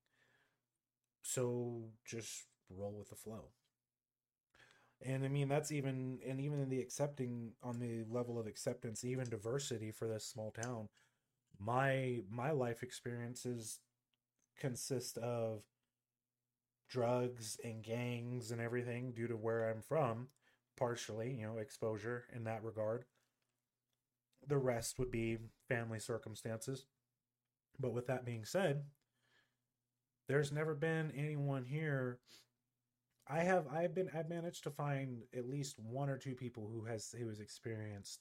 So 1.23 1.83
just 2.05 2.45
roll 2.69 2.93
with 2.97 3.09
the 3.09 3.15
flow 3.15 3.49
and 5.05 5.23
i 5.23 5.27
mean 5.27 5.47
that's 5.47 5.71
even 5.71 6.19
and 6.27 6.39
even 6.39 6.59
in 6.59 6.69
the 6.69 6.79
accepting 6.79 7.51
on 7.63 7.79
the 7.79 8.03
level 8.09 8.39
of 8.39 8.47
acceptance 8.47 9.03
even 9.03 9.29
diversity 9.29 9.91
for 9.91 10.07
this 10.07 10.25
small 10.25 10.51
town 10.51 10.87
my 11.59 12.19
my 12.29 12.51
life 12.51 12.83
experiences 12.83 13.79
consist 14.59 15.17
of 15.17 15.63
drugs 16.89 17.57
and 17.63 17.83
gangs 17.83 18.51
and 18.51 18.59
everything 18.61 19.11
due 19.11 19.27
to 19.27 19.35
where 19.35 19.69
i'm 19.69 19.81
from 19.81 20.27
partially 20.77 21.35
you 21.39 21.45
know 21.45 21.57
exposure 21.57 22.25
in 22.33 22.43
that 22.45 22.63
regard. 22.63 23.05
The 24.47 24.57
rest 24.57 24.97
would 24.97 25.11
be 25.11 25.37
family 25.69 25.99
circumstances. 25.99 26.85
But 27.79 27.93
with 27.93 28.07
that 28.07 28.25
being 28.25 28.45
said 28.45 28.83
there's 30.27 30.51
never 30.51 30.73
been 30.73 31.11
anyone 31.11 31.65
here 31.65 32.19
I 33.31 33.43
have 33.43 33.65
I've 33.73 33.95
been 33.95 34.09
I've 34.13 34.29
managed 34.29 34.63
to 34.65 34.71
find 34.71 35.21
at 35.33 35.47
least 35.47 35.79
one 35.79 36.09
or 36.09 36.17
two 36.17 36.35
people 36.35 36.69
who 36.71 36.83
has 36.85 37.15
who 37.17 37.29
has 37.29 37.39
experienced 37.39 38.19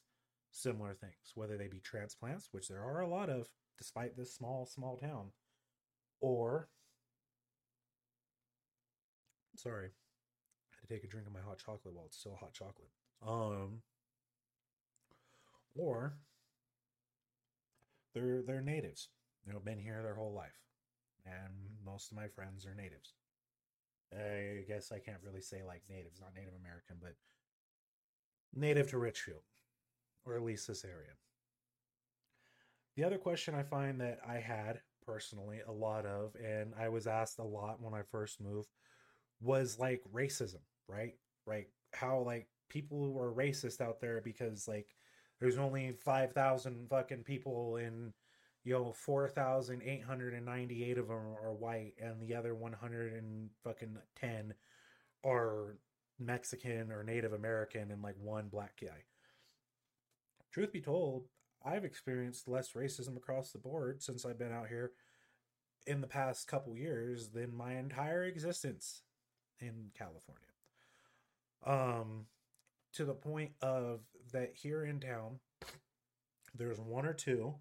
similar 0.53 0.95
things, 0.95 1.33
whether 1.35 1.57
they 1.57 1.67
be 1.67 1.81
transplants, 1.81 2.49
which 2.53 2.69
there 2.69 2.83
are 2.83 3.01
a 3.01 3.09
lot 3.09 3.29
of, 3.29 3.49
despite 3.77 4.17
this 4.17 4.33
small 4.33 4.67
small 4.67 4.97
town, 4.97 5.33
or 6.21 6.69
sorry, 9.57 9.89
I 9.89 10.77
had 10.81 10.89
to 10.89 10.95
take 10.95 11.05
a 11.05 11.09
drink 11.09 11.27
of 11.27 11.33
my 11.33 11.41
hot 11.41 11.59
chocolate 11.59 11.95
while 11.95 12.07
it's 12.07 12.19
still 12.19 12.37
hot 12.39 12.53
chocolate. 12.53 12.91
Um, 13.27 13.83
or 15.77 16.15
they're 18.15 18.43
they're 18.43 18.61
natives, 18.61 19.09
you 19.45 19.53
know, 19.53 19.59
been 19.59 19.79
here 19.79 20.03
their 20.05 20.15
whole 20.15 20.33
life, 20.33 20.61
and 21.27 21.53
most 21.85 22.13
of 22.13 22.17
my 22.17 22.29
friends 22.29 22.65
are 22.65 22.75
natives. 22.77 23.15
I 24.13 24.65
guess 24.67 24.93
I 24.93 24.99
can't 24.99 25.23
really 25.25 25.41
say 25.41 25.63
like 25.67 25.83
natives, 25.89 26.21
not 26.21 26.35
Native 26.35 26.55
American, 26.59 26.97
but 27.01 27.15
native 28.55 28.91
to 28.91 28.99
Richfield, 28.99 29.43
or 30.25 30.35
at 30.35 30.43
least 30.43 30.67
this 30.67 30.85
area. 30.85 31.13
The 32.97 33.05
other 33.05 33.19
question 33.19 33.55
I 33.55 33.63
find 33.63 34.01
that 34.01 34.19
I 34.29 34.39
had 34.39 34.81
personally 35.07 35.61
a 35.67 35.73
lot 35.73 36.07
of, 36.07 36.35
and 36.35 36.73
I 36.79 36.89
was 36.89 37.07
asked 37.07 37.39
a 37.39 37.45
lot 37.45 37.81
when 37.81 37.95
I 37.95 38.03
first 38.03 38.41
moved, 38.41 38.69
was 39.41 39.79
like 39.79 40.03
racism, 40.13 40.61
right? 40.89 41.15
Right? 41.47 41.69
How 41.93 42.21
like 42.21 42.49
people 42.69 43.13
were 43.13 43.33
racist 43.33 43.81
out 43.81 44.01
there 44.01 44.21
because 44.21 44.67
like 44.69 44.95
there's 45.41 45.59
only 45.59 45.93
5,000 45.93 46.89
fucking 46.89 47.23
people 47.23 47.77
in 47.77 48.13
you 48.65 48.75
know, 48.75 48.93
4,898 48.93 50.99
of 50.99 51.09
them 51.09 51.17
are 51.17 51.53
white 51.53 51.95
and 52.01 52.21
the 52.21 52.35
other 52.35 52.55
100 52.55 53.13
and 53.15 53.51
fucking 53.65 53.97
10 54.17 54.55
are 55.25 55.79
Mexican 56.19 56.93
or 56.93 57.03
Native 57.03 57.33
American 57.33 57.91
and 57.91 58.03
like 58.03 58.17
one 58.21 58.49
black 58.49 58.79
guy. 58.81 59.05
Truth 60.53 60.73
be 60.73 60.81
told, 60.81 61.25
I've 61.65 61.85
experienced 61.85 62.49
less 62.49 62.73
racism 62.73 63.17
across 63.17 63.53
the 63.53 63.59
board 63.59 64.03
since 64.03 64.25
I've 64.25 64.39
been 64.39 64.53
out 64.53 64.69
here 64.69 64.93
in 65.87 66.01
the 66.01 66.07
past 66.07 66.47
couple 66.47 66.77
years 66.77 67.31
than 67.31 67.55
my 67.55 67.75
entire 67.75 68.25
existence 68.25 69.03
in 69.61 69.91
California. 69.97 70.45
Um, 71.65 72.27
to 72.95 73.05
the 73.05 73.15
point 73.15 73.53
of 73.63 74.01
that 74.33 74.53
here 74.55 74.85
in 74.85 75.01
town, 75.01 75.39
there's 76.55 76.81
one 76.81 77.07
or 77.07 77.13
two 77.13 77.55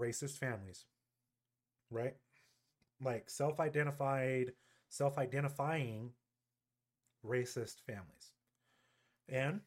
racist 0.00 0.38
families, 0.38 0.84
right? 1.90 2.14
Like 3.02 3.28
self 3.30 3.60
identified, 3.60 4.52
self 4.88 5.18
identifying 5.18 6.10
racist 7.24 7.80
families. 7.86 8.32
And 9.28 9.60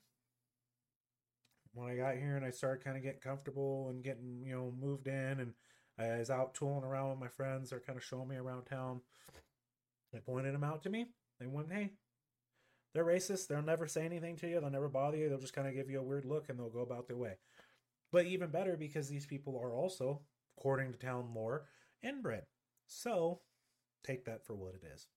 when 1.74 1.90
I 1.90 1.96
got 1.96 2.16
here 2.16 2.36
and 2.36 2.46
I 2.46 2.52
started 2.52 2.84
kind 2.84 2.98
of 2.98 3.04
getting 3.04 3.20
comfortable 3.20 3.90
and 3.90 4.04
getting, 4.04 4.44
you 4.46 4.56
know, 4.56 4.74
moved 4.80 5.08
in 5.08 5.40
and 5.40 5.54
I 5.98 6.18
was 6.18 6.30
out 6.30 6.54
tooling 6.54 6.84
around 6.84 7.12
with 7.12 7.20
my 7.20 7.28
friends, 7.28 7.70
they're 7.70 7.80
kind 7.80 7.98
of 7.98 8.04
showing 8.04 8.30
me 8.30 8.38
around 8.38 8.66
town. 8.66 9.02
They 10.14 10.20
pointed 10.20 10.54
them 10.54 10.64
out 10.64 10.84
to 10.84 10.90
me. 10.90 11.08
They 11.40 11.48
went, 11.48 11.72
hey, 11.72 11.92
they're 12.94 13.06
racist. 13.06 13.48
They'll 13.48 13.62
never 13.62 13.88
say 13.88 14.06
anything 14.06 14.36
to 14.38 14.48
you. 14.48 14.60
They'll 14.60 14.70
never 14.70 14.90
bother 14.90 15.18
you. 15.18 15.30
They'll 15.30 15.40
just 15.40 15.54
kind 15.54 15.68
of 15.68 15.76
give 15.76 15.90
you 15.90 16.00
a 16.00 16.04
weird 16.04 16.26
look 16.26 16.50
and 16.50 16.58
they'll 16.58 16.70
go 16.70 16.80
about 16.80 17.08
their 17.08 17.18
way. 17.18 17.36
But 18.12 18.26
even 18.26 18.50
better 18.50 18.76
because 18.76 19.08
these 19.08 19.26
people 19.26 19.60
are 19.62 19.74
also, 19.74 20.22
according 20.58 20.92
to 20.92 20.98
town 20.98 21.32
lore, 21.34 21.66
inbred. 22.04 22.44
So 22.88 23.42
take 24.04 24.26
that 24.26 24.46
for 24.46 24.56
what 24.56 24.74
it 24.74 24.84
is. 24.94 25.08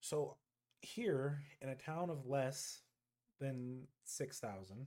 So 0.00 0.36
here 0.80 1.42
in 1.60 1.68
a 1.68 1.74
town 1.74 2.08
of 2.08 2.26
less 2.26 2.80
than 3.40 3.82
6,000, 4.04 4.86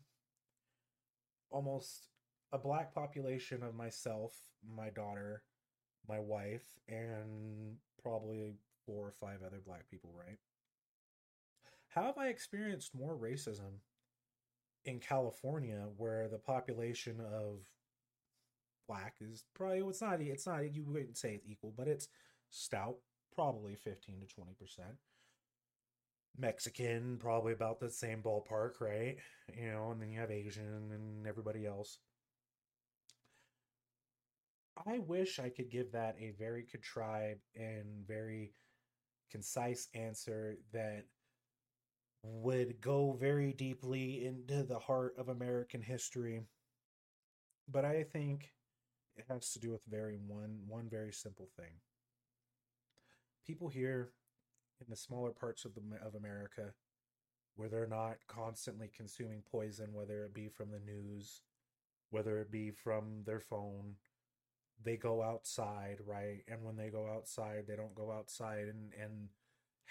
almost 1.52 2.08
a 2.52 2.58
black 2.58 2.94
population 2.94 3.62
of 3.64 3.76
myself, 3.76 4.34
my 4.76 4.90
daughter, 4.90 5.44
my 6.08 6.20
wife, 6.20 6.80
and 6.88 7.76
probably 8.02 8.56
four 8.86 9.06
or 9.08 9.14
five 9.20 9.40
other 9.46 9.62
black 9.66 9.88
people, 9.90 10.12
right? 10.18 10.40
How 11.90 12.04
have 12.04 12.18
I 12.18 12.28
experienced 12.28 12.96
more 12.96 13.16
racism 13.16 13.80
in 14.86 15.00
California 15.00 15.86
where 15.98 16.28
the 16.28 16.38
population 16.38 17.20
of 17.20 17.60
black 18.88 19.16
is 19.22 19.44
probably 19.54 19.80
it's 19.80 20.02
not 20.02 20.22
it's 20.22 20.48
not 20.48 20.74
you 20.74 20.84
wouldn't 20.86 21.18
say 21.18 21.34
it's 21.36 21.48
equal, 21.48 21.74
but 21.76 21.88
it's 21.88 22.08
stout, 22.50 22.98
probably 23.34 23.76
15 23.76 24.22
to 24.22 24.28
20 24.28 24.54
percent. 24.60 24.96
Mexican, 26.38 27.18
probably 27.20 27.54
about 27.54 27.80
the 27.80 27.90
same 27.90 28.22
ballpark, 28.22 28.80
right? 28.80 29.18
You 29.54 29.72
know, 29.72 29.92
and 29.92 30.02
then 30.02 30.10
you 30.10 30.20
have 30.20 30.32
Asian 30.32 30.92
and 30.94 31.28
everybody 31.28 31.66
else. 31.66 32.00
I 34.88 35.00
wish 35.00 35.40
I 35.40 35.50
could 35.50 35.70
give 35.70 35.92
that 35.92 36.16
a 36.20 36.32
very 36.40 36.64
contrived 36.64 37.42
and 37.56 38.08
very 38.08 38.54
concise 39.30 39.88
answer 39.94 40.56
that 40.74 41.04
would 42.24 42.82
go 42.82 43.18
very 43.20 43.54
deeply 43.54 44.26
into 44.26 44.64
the 44.64 44.80
heart 44.80 45.16
of 45.18 45.30
American 45.30 45.82
history. 45.82 46.42
But 47.68 47.86
I 47.86 48.04
think 48.04 48.52
it 49.16 49.26
has 49.30 49.52
to 49.54 49.60
do 49.60 49.72
with 49.72 49.84
very 49.86 50.18
one 50.18 50.60
one 50.68 50.88
very 50.90 51.12
simple 51.12 51.50
thing. 51.58 51.74
People 53.46 53.70
here 53.70 54.12
in 54.80 54.88
the 54.90 54.96
smaller 54.96 55.32
parts 55.32 55.66
of 55.66 55.74
the 55.74 55.82
of 56.06 56.16
America 56.16 56.74
where 57.56 57.70
they're 57.70 57.88
not 57.88 58.16
constantly 58.28 58.90
consuming 58.96 59.44
poison 59.52 59.94
whether 59.94 60.24
it 60.24 60.34
be 60.34 60.48
from 60.48 60.72
the 60.72 60.80
news, 60.80 61.42
whether 62.10 62.40
it 62.40 62.52
be 62.52 62.72
from 62.72 63.24
their 63.26 63.40
phone, 63.40 63.96
they 64.84 64.98
go 64.98 65.22
outside, 65.22 65.98
right? 66.06 66.44
And 66.48 66.64
when 66.64 66.76
they 66.76 66.90
go 66.90 67.08
outside, 67.08 67.66
they 67.68 67.76
don't 67.76 67.96
go 67.96 68.12
outside 68.12 68.68
and 68.68 68.94
and 69.02 69.30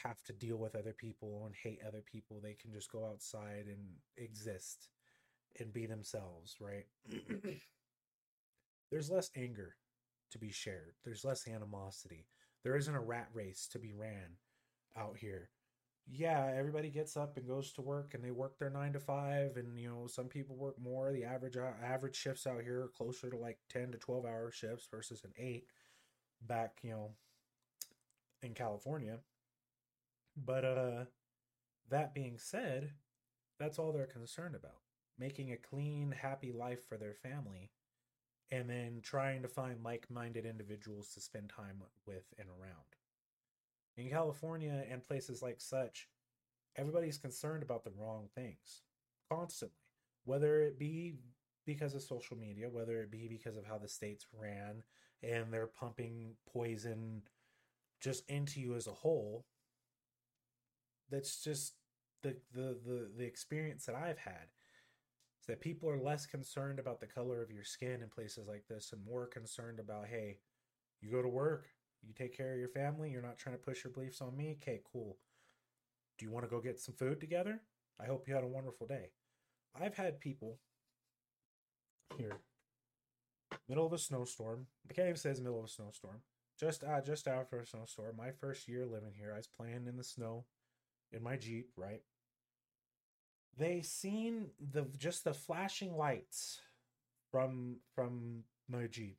have 0.02 0.22
to 0.24 0.32
deal 0.32 0.56
with 0.56 0.74
other 0.74 0.92
people 0.92 1.44
and 1.46 1.54
hate 1.54 1.80
other 1.86 2.02
people. 2.02 2.40
They 2.40 2.54
can 2.54 2.72
just 2.72 2.90
go 2.90 3.06
outside 3.06 3.66
and 3.66 3.86
exist 4.16 4.88
and 5.58 5.72
be 5.72 5.86
themselves, 5.86 6.56
right? 6.60 6.86
There's 8.90 9.10
less 9.10 9.30
anger 9.36 9.76
to 10.30 10.38
be 10.38 10.50
shared. 10.50 10.94
There's 11.04 11.24
less 11.24 11.46
animosity. 11.48 12.26
There 12.62 12.76
isn't 12.76 12.94
a 12.94 13.00
rat 13.00 13.28
race 13.32 13.68
to 13.72 13.78
be 13.78 13.92
ran 13.92 14.36
out 14.96 15.16
here. 15.16 15.50
Yeah, 16.12 16.52
everybody 16.56 16.90
gets 16.90 17.16
up 17.16 17.36
and 17.36 17.46
goes 17.46 17.72
to 17.74 17.82
work 17.82 18.14
and 18.14 18.24
they 18.24 18.32
work 18.32 18.58
their 18.58 18.70
9 18.70 18.94
to 18.94 19.00
5 19.00 19.56
and 19.56 19.78
you 19.78 19.88
know, 19.88 20.06
some 20.08 20.26
people 20.26 20.56
work 20.56 20.76
more. 20.82 21.12
The 21.12 21.24
average 21.24 21.56
uh, 21.56 21.70
average 21.84 22.16
shifts 22.16 22.46
out 22.46 22.62
here 22.62 22.82
are 22.82 22.88
closer 22.88 23.30
to 23.30 23.36
like 23.36 23.58
10 23.68 23.92
to 23.92 23.98
12 23.98 24.24
hour 24.24 24.50
shifts 24.50 24.88
versus 24.90 25.22
an 25.24 25.32
8 25.38 25.64
back, 26.42 26.78
you 26.82 26.90
know, 26.90 27.10
in 28.42 28.54
California. 28.54 29.18
But 30.36 30.64
uh 30.64 31.04
that 31.90 32.14
being 32.14 32.38
said, 32.38 32.92
that's 33.58 33.78
all 33.78 33.92
they're 33.92 34.06
concerned 34.06 34.54
about. 34.54 34.78
Making 35.18 35.52
a 35.52 35.56
clean, 35.56 36.12
happy 36.12 36.52
life 36.52 36.86
for 36.88 36.96
their 36.96 37.14
family 37.14 37.70
and 38.50 38.68
then 38.68 39.00
trying 39.02 39.42
to 39.42 39.48
find 39.48 39.82
like-minded 39.84 40.44
individuals 40.44 41.12
to 41.14 41.20
spend 41.20 41.48
time 41.48 41.82
with 42.06 42.24
and 42.38 42.48
around. 42.48 42.96
In 43.96 44.08
California 44.08 44.84
and 44.90 45.06
places 45.06 45.42
like 45.42 45.60
such, 45.60 46.08
everybody's 46.76 47.18
concerned 47.18 47.62
about 47.62 47.84
the 47.84 47.92
wrong 47.96 48.28
things 48.34 48.82
constantly, 49.30 49.76
whether 50.24 50.62
it 50.62 50.78
be 50.78 51.14
because 51.66 51.94
of 51.94 52.02
social 52.02 52.36
media, 52.36 52.68
whether 52.68 53.02
it 53.02 53.10
be 53.10 53.28
because 53.28 53.56
of 53.56 53.66
how 53.66 53.78
the 53.78 53.88
states 53.88 54.26
ran 54.32 54.82
and 55.22 55.52
they're 55.52 55.66
pumping 55.66 56.34
poison 56.52 57.22
just 58.00 58.28
into 58.28 58.60
you 58.60 58.74
as 58.74 58.86
a 58.86 58.92
whole 58.92 59.44
that's 61.10 61.42
just 61.42 61.74
the 62.22 62.36
the 62.52 62.78
the, 62.86 63.10
the 63.16 63.24
experience 63.24 63.86
that 63.86 63.94
I've 63.94 64.18
had 64.18 64.48
is 65.40 65.46
that 65.46 65.60
people 65.60 65.88
are 65.88 65.98
less 65.98 66.26
concerned 66.26 66.78
about 66.78 67.00
the 67.00 67.06
color 67.06 67.42
of 67.42 67.50
your 67.50 67.64
skin 67.64 68.02
in 68.02 68.08
places 68.08 68.46
like 68.46 68.64
this 68.68 68.92
and 68.92 69.04
more 69.04 69.26
concerned 69.26 69.80
about 69.80 70.06
hey 70.06 70.38
you 71.00 71.10
go 71.10 71.22
to 71.22 71.28
work 71.28 71.68
you 72.02 72.12
take 72.14 72.36
care 72.36 72.52
of 72.52 72.58
your 72.58 72.68
family 72.68 73.10
you're 73.10 73.22
not 73.22 73.38
trying 73.38 73.56
to 73.56 73.62
push 73.62 73.84
your 73.84 73.92
beliefs 73.92 74.20
on 74.20 74.36
me 74.36 74.56
okay 74.60 74.80
cool. 74.92 75.16
Do 76.18 76.26
you 76.26 76.32
want 76.32 76.44
to 76.44 76.50
go 76.50 76.60
get 76.60 76.78
some 76.78 76.94
food 76.94 77.18
together? 77.18 77.62
I 77.98 78.04
hope 78.04 78.28
you 78.28 78.34
had 78.34 78.44
a 78.44 78.48
wonderful 78.48 78.86
day. 78.86 79.10
I've 79.74 79.96
had 79.96 80.20
people 80.20 80.58
here 82.16 82.40
middle 83.68 83.86
of 83.86 83.92
a 83.92 83.98
snowstorm 83.98 84.66
i 84.88 84.92
can't 84.92 85.06
even 85.06 85.16
say 85.16 85.30
it's 85.30 85.40
middle 85.40 85.58
of 85.58 85.64
a 85.64 85.68
snowstorm 85.68 86.20
just 86.58 86.84
uh, 86.84 87.00
just 87.00 87.28
after 87.28 87.60
a 87.60 87.66
snowstorm 87.66 88.16
my 88.16 88.30
first 88.30 88.68
year 88.68 88.84
living 88.84 89.12
here 89.16 89.32
i 89.32 89.36
was 89.36 89.46
playing 89.46 89.86
in 89.86 89.96
the 89.96 90.04
snow 90.04 90.44
in 91.12 91.22
my 91.22 91.36
Jeep, 91.36 91.70
right? 91.76 92.02
They 93.56 93.82
seen 93.82 94.50
the 94.60 94.86
just 94.96 95.24
the 95.24 95.34
flashing 95.34 95.96
lights 95.96 96.60
from 97.30 97.76
from 97.94 98.44
my 98.68 98.86
Jeep 98.86 99.18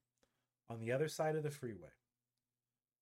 on 0.69 0.79
the 0.79 0.91
other 0.91 1.07
side 1.07 1.35
of 1.35 1.43
the 1.43 1.51
freeway. 1.51 1.89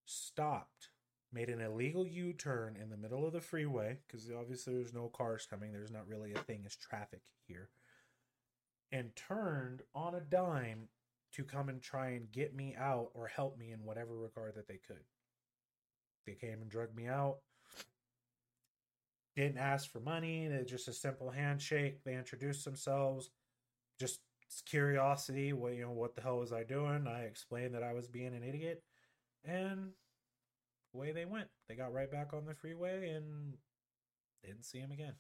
Stopped, 0.06 0.90
made 1.32 1.50
an 1.50 1.62
illegal 1.62 2.06
U-turn 2.06 2.76
in 2.82 2.90
the 2.90 2.98
middle 2.98 3.26
of 3.26 3.34
the 3.34 3.42
freeway 3.42 4.00
because 4.08 4.30
obviously 4.32 4.74
there's 4.74 4.94
no 4.94 5.08
cars 5.08 5.48
coming. 5.48 5.72
There's 5.72 5.92
not 5.92 6.08
really 6.08 6.34
a 6.34 6.40
thing 6.40 6.64
as 6.66 6.76
traffic 6.76 7.22
here. 7.48 7.70
And 8.92 9.16
turned 9.16 9.84
on 9.94 10.16
a 10.16 10.20
dime 10.20 10.88
to 11.34 11.44
come 11.44 11.70
and 11.70 11.80
try 11.80 12.10
and 12.10 12.32
get 12.32 12.56
me 12.56 12.76
out 12.76 13.12
or 13.14 13.28
help 13.28 13.58
me 13.58 13.72
in 13.72 13.86
whatever 13.86 14.18
regard 14.18 14.56
that 14.56 14.68
they 14.68 14.80
could. 14.88 15.04
They 16.26 16.34
came 16.34 16.62
and 16.62 16.72
drug 16.72 16.96
me 16.96 17.08
out 17.08 17.38
didn't 19.36 19.58
ask 19.58 19.92
for 19.92 20.00
money. 20.00 20.46
It's 20.46 20.70
just 20.70 20.88
a 20.88 20.94
simple 20.94 21.30
handshake. 21.30 22.04
They 22.04 22.16
introduced 22.16 22.66
themselves. 22.66 23.30
Just 24.00 24.20
curiosity. 24.66 25.54
What 25.54 25.74
you 25.74 25.84
know? 25.84 25.92
What 25.92 26.16
the 26.16 26.22
hell 26.22 26.40
was 26.40 26.52
I 26.52 26.64
doing? 26.64 27.08
I 27.08 27.22
explained 27.22 27.76
that 27.76 27.84
I 27.84 27.94
was 27.94 28.08
being 28.08 28.36
an 28.36 28.44
idiot, 28.44 28.84
and 29.46 29.92
away 30.94 31.12
they 31.12 31.26
went. 31.26 31.48
They 31.68 31.76
got 31.76 31.94
right 31.94 32.12
back 32.12 32.34
on 32.34 32.46
the 32.46 32.56
freeway 32.56 33.10
and 33.10 33.56
didn't 34.44 34.66
see 34.66 34.80
him 34.80 34.92
again. 34.92 35.14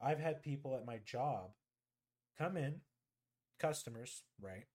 I've 0.00 0.20
had 0.20 0.42
people 0.42 0.76
at 0.76 0.86
my 0.86 0.98
job 1.04 1.50
come 2.38 2.56
in, 2.56 2.80
customers, 3.58 4.22
right, 4.40 4.66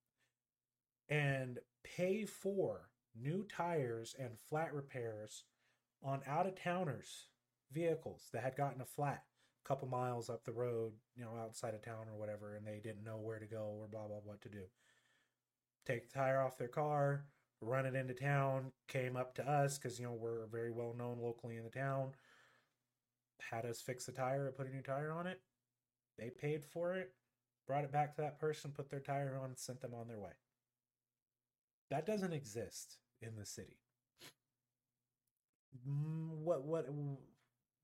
and 1.07 1.59
pay 1.83 2.25
for 2.25 2.89
new 3.19 3.45
tires 3.45 4.15
and 4.17 4.39
flat 4.49 4.73
repairs 4.73 5.43
on 6.01 6.21
out 6.25 6.47
of 6.47 6.61
towners 6.61 7.27
vehicles 7.71 8.29
that 8.33 8.43
had 8.43 8.55
gotten 8.55 8.81
a 8.81 8.85
flat 8.85 9.23
a 9.65 9.67
couple 9.67 9.87
miles 9.87 10.29
up 10.29 10.43
the 10.45 10.51
road, 10.51 10.93
you 11.15 11.23
know, 11.23 11.35
outside 11.41 11.73
of 11.73 11.81
town 11.83 12.07
or 12.11 12.17
whatever, 12.17 12.55
and 12.55 12.65
they 12.65 12.79
didn't 12.79 13.03
know 13.03 13.17
where 13.17 13.39
to 13.39 13.45
go 13.45 13.75
or 13.79 13.87
blah 13.87 14.07
blah 14.07 14.17
what 14.23 14.41
to 14.41 14.49
do. 14.49 14.63
Take 15.85 16.07
the 16.07 16.13
tire 16.19 16.39
off 16.39 16.57
their 16.57 16.67
car, 16.69 17.25
run 17.61 17.85
it 17.85 17.93
into 17.95 18.13
town, 18.13 18.71
came 18.87 19.15
up 19.17 19.35
to 19.35 19.49
us 19.49 19.77
because 19.77 19.99
you 19.99 20.05
know 20.05 20.13
we're 20.13 20.45
very 20.47 20.71
well 20.71 20.93
known 20.93 21.19
locally 21.19 21.57
in 21.57 21.63
the 21.63 21.69
town. 21.69 22.13
Had 23.49 23.65
us 23.65 23.81
fix 23.81 24.05
the 24.05 24.11
tire, 24.11 24.45
and 24.45 24.55
put 24.55 24.67
a 24.67 24.69
new 24.69 24.83
tire 24.83 25.11
on 25.11 25.25
it. 25.25 25.41
They 26.17 26.29
paid 26.29 26.65
for 26.65 26.95
it, 26.95 27.13
brought 27.67 27.85
it 27.85 27.91
back 27.91 28.15
to 28.15 28.21
that 28.21 28.39
person, 28.39 28.71
put 28.71 28.89
their 28.89 29.01
tire 29.01 29.37
on, 29.37 29.55
sent 29.57 29.81
them 29.81 29.93
on 29.95 30.07
their 30.07 30.19
way. 30.19 30.33
That 31.89 32.05
doesn't 32.05 32.31
exist 32.31 32.99
in 33.21 33.35
the 33.35 33.45
city. 33.45 33.81
Mm, 35.87 36.43
What 36.43 36.63
what 36.63 36.85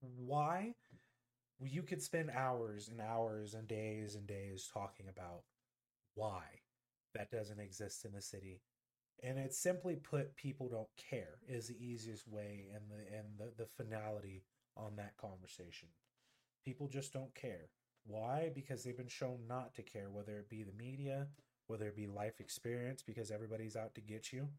why? 0.01 0.75
You 1.61 1.83
could 1.83 2.01
spend 2.01 2.29
hours 2.31 2.89
and 2.89 2.99
hours 2.99 3.53
and 3.53 3.67
days 3.67 4.15
and 4.15 4.27
days 4.27 4.69
talking 4.71 5.07
about 5.07 5.43
why 6.15 6.43
that 7.13 7.31
doesn't 7.31 7.59
exist 7.59 8.05
in 8.05 8.11
the 8.11 8.21
city. 8.21 8.61
And 9.23 9.37
it's 9.39 9.57
simply 9.57 9.95
put, 9.95 10.35
people 10.35 10.67
don't 10.67 10.89
care 11.09 11.39
is 11.47 11.67
the 11.67 11.83
easiest 11.83 12.27
way 12.27 12.67
and 12.73 12.83
the 12.89 13.17
and 13.17 13.27
the, 13.37 13.63
the 13.63 13.65
finality 13.65 14.43
on 14.75 14.97
that 14.97 15.17
conversation. 15.17 15.89
People 16.65 16.87
just 16.87 17.13
don't 17.13 17.33
care. 17.33 17.69
Why? 18.05 18.51
Because 18.53 18.83
they've 18.83 18.97
been 18.97 19.07
shown 19.07 19.39
not 19.47 19.73
to 19.75 19.81
care, 19.81 20.09
whether 20.09 20.37
it 20.37 20.49
be 20.49 20.63
the 20.63 20.73
media, 20.77 21.27
whether 21.67 21.87
it 21.87 21.95
be 21.95 22.07
life 22.07 22.39
experience, 22.39 23.01
because 23.01 23.31
everybody's 23.31 23.75
out 23.75 23.95
to 23.95 24.01
get 24.01 24.33
you 24.33 24.49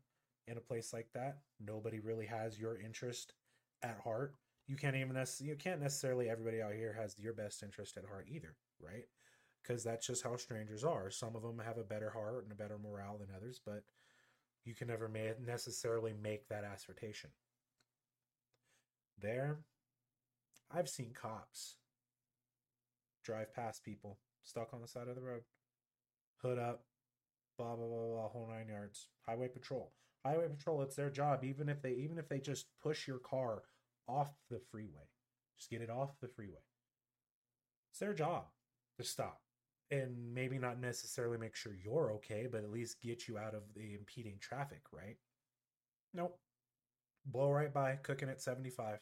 in 0.49 0.57
a 0.57 0.61
place 0.61 0.92
like 0.92 1.09
that. 1.14 1.38
Nobody 1.64 2.01
really 2.01 2.27
has 2.27 2.59
your 2.59 2.79
interest 2.81 3.35
at 3.83 4.01
heart. 4.03 4.35
You 4.67 4.77
can't 4.77 4.97
even 4.97 5.17
you 5.41 5.55
can't 5.57 5.81
necessarily, 5.81 6.29
everybody 6.29 6.61
out 6.61 6.75
here 6.75 6.93
has 7.01 7.19
your 7.19 7.33
best 7.33 7.63
interest 7.63 7.97
at 7.97 8.05
heart 8.05 8.27
either, 8.29 8.57
right? 8.81 9.05
Because 9.63 9.85
that's 9.85 10.07
just 10.07 10.23
how 10.23 10.37
strangers 10.37 10.85
are. 10.85 11.11
Some 11.11 11.37
of 11.37 11.43
them 11.43 11.61
have 11.65 11.79
a 11.79 11.85
better 11.85 12.11
heart 12.11 12.45
and 12.45 12.53
a 12.53 12.57
better 12.57 12.79
morale 12.79 13.19
than 13.19 13.29
others, 13.37 13.61
but 13.65 13.85
you 14.65 14.75
can 14.75 14.89
never 14.89 15.09
ma- 15.09 15.39
necessarily 15.45 16.13
make 16.21 16.49
that 16.49 16.65
assertion. 16.65 17.31
There, 19.21 19.59
I've 20.71 20.89
seen 20.89 21.13
cops 21.15 21.77
drive 23.25 23.55
past 23.55 23.85
people 23.85 24.19
stuck 24.43 24.75
on 24.75 24.81
the 24.81 24.89
side 24.89 25.09
of 25.09 25.15
the 25.15 25.23
road, 25.23 25.43
hood 26.43 26.59
up, 26.59 26.85
blah 27.57 27.77
blah 27.77 27.87
blah 27.87 28.07
blah, 28.07 28.29
whole 28.29 28.49
nine 28.51 28.69
yards. 28.69 29.09
Highway 29.27 29.49
patrol, 29.49 29.93
highway 30.25 30.49
patrol. 30.49 30.83
It's 30.83 30.97
their 30.97 31.11
job. 31.11 31.45
Even 31.45 31.69
if 31.69 31.83
they 31.83 31.93
even 31.93 32.19
if 32.19 32.29
they 32.29 32.41
just 32.41 32.67
push 32.83 33.07
your 33.07 33.19
car 33.19 33.63
off 34.09 34.31
the 34.51 34.61
freeway, 34.71 35.09
just 35.57 35.71
get 35.71 35.83
it 35.83 35.90
off 35.90 36.21
the 36.21 36.29
freeway. 36.29 36.64
It's 37.90 38.01
their 38.01 38.14
job 38.14 38.45
to 38.99 39.05
stop 39.05 39.40
and 39.90 40.35
maybe 40.35 40.59
not 40.59 40.81
necessarily 40.81 41.38
make 41.38 41.55
sure 41.55 41.73
you're 41.73 42.12
okay, 42.12 42.49
but 42.51 42.64
at 42.64 42.73
least 42.73 43.01
get 43.01 43.29
you 43.29 43.38
out 43.38 43.55
of 43.55 43.62
the 43.75 43.95
impeding 43.95 44.38
traffic, 44.40 44.83
right? 44.92 45.16
Nope. 46.12 46.38
Blow 47.25 47.51
right 47.51 47.73
by, 47.73 47.97
cooking 48.03 48.29
at 48.29 48.40
75. 48.40 48.99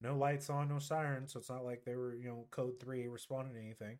No 0.00 0.16
lights 0.16 0.50
on, 0.50 0.68
no 0.68 0.78
sirens, 0.78 1.32
so 1.32 1.38
it's 1.38 1.48
not 1.48 1.64
like 1.64 1.84
they 1.84 1.96
were, 1.96 2.14
you 2.14 2.28
know, 2.28 2.46
code 2.50 2.78
3 2.80 3.06
responding 3.08 3.54
to 3.54 3.60
anything. 3.60 3.98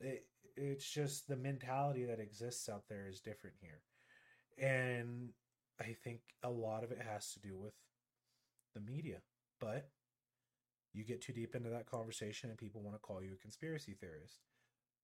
It, 0.00 0.26
it's 0.56 0.88
just 0.88 1.28
the 1.28 1.36
mentality 1.36 2.04
that 2.04 2.20
exists 2.20 2.68
out 2.68 2.84
there 2.88 3.06
is 3.08 3.20
different 3.20 3.56
here. 3.60 3.80
And 4.58 5.30
I 5.80 5.94
think 6.04 6.20
a 6.42 6.50
lot 6.50 6.84
of 6.84 6.90
it 6.90 7.00
has 7.08 7.32
to 7.32 7.40
do 7.40 7.56
with 7.56 7.74
the 8.74 8.80
media. 8.80 9.18
But 9.60 9.88
you 10.92 11.04
get 11.04 11.22
too 11.22 11.32
deep 11.32 11.54
into 11.54 11.70
that 11.70 11.90
conversation 11.90 12.50
and 12.50 12.58
people 12.58 12.82
want 12.82 12.96
to 12.96 13.00
call 13.00 13.22
you 13.22 13.34
a 13.34 13.42
conspiracy 13.42 13.94
theorist 13.98 14.40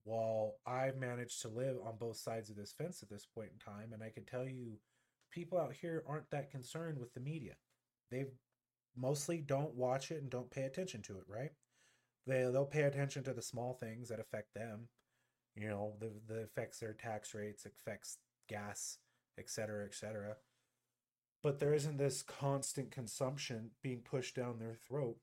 while 0.04 0.56
I've 0.66 0.96
managed 0.96 1.42
to 1.42 1.48
live 1.48 1.76
on 1.84 1.96
both 1.96 2.16
sides 2.16 2.50
of 2.50 2.56
this 2.56 2.72
fence 2.72 3.02
at 3.02 3.08
this 3.08 3.26
point 3.26 3.50
in 3.52 3.58
time, 3.58 3.92
and 3.92 4.02
I 4.02 4.10
can 4.10 4.24
tell 4.24 4.44
you, 4.44 4.78
people 5.30 5.58
out 5.58 5.74
here 5.74 6.02
aren't 6.06 6.30
that 6.30 6.50
concerned 6.50 6.98
with 6.98 7.14
the 7.14 7.20
media. 7.20 7.54
They 8.10 8.26
mostly 8.96 9.38
don't 9.38 9.74
watch 9.74 10.10
it 10.10 10.20
and 10.20 10.30
don't 10.30 10.50
pay 10.50 10.62
attention 10.62 11.02
to 11.02 11.18
it, 11.18 11.24
right? 11.28 11.52
They 12.26 12.42
they'll 12.52 12.66
pay 12.66 12.82
attention 12.82 13.24
to 13.24 13.32
the 13.32 13.42
small 13.42 13.74
things 13.74 14.08
that 14.08 14.20
affect 14.20 14.54
them. 14.54 14.88
You 15.54 15.68
know, 15.68 15.94
the 16.00 16.10
the 16.26 16.42
affects 16.42 16.78
their 16.78 16.94
tax 16.94 17.34
rates, 17.34 17.64
affects 17.64 18.18
gas, 18.48 18.98
etc., 19.38 19.84
etc. 19.84 20.36
But 21.42 21.58
there 21.58 21.74
isn't 21.74 21.96
this 21.96 22.22
constant 22.22 22.90
consumption 22.92 23.70
being 23.82 24.00
pushed 24.00 24.36
down 24.36 24.58
their 24.58 24.76
throat, 24.76 25.16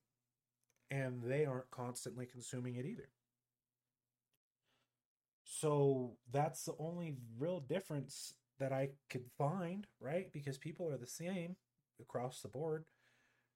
and 0.91 1.23
they 1.23 1.45
aren't 1.45 1.71
constantly 1.71 2.25
consuming 2.25 2.75
it 2.75 2.85
either. 2.85 3.09
So 5.43 6.17
that's 6.31 6.63
the 6.65 6.75
only 6.77 7.15
real 7.37 7.59
difference 7.59 8.33
that 8.59 8.71
I 8.71 8.89
could 9.09 9.25
find, 9.37 9.87
right? 9.99 10.31
Because 10.31 10.57
people 10.57 10.89
are 10.89 10.97
the 10.97 11.07
same 11.07 11.55
across 11.99 12.41
the 12.41 12.49
board. 12.49 12.85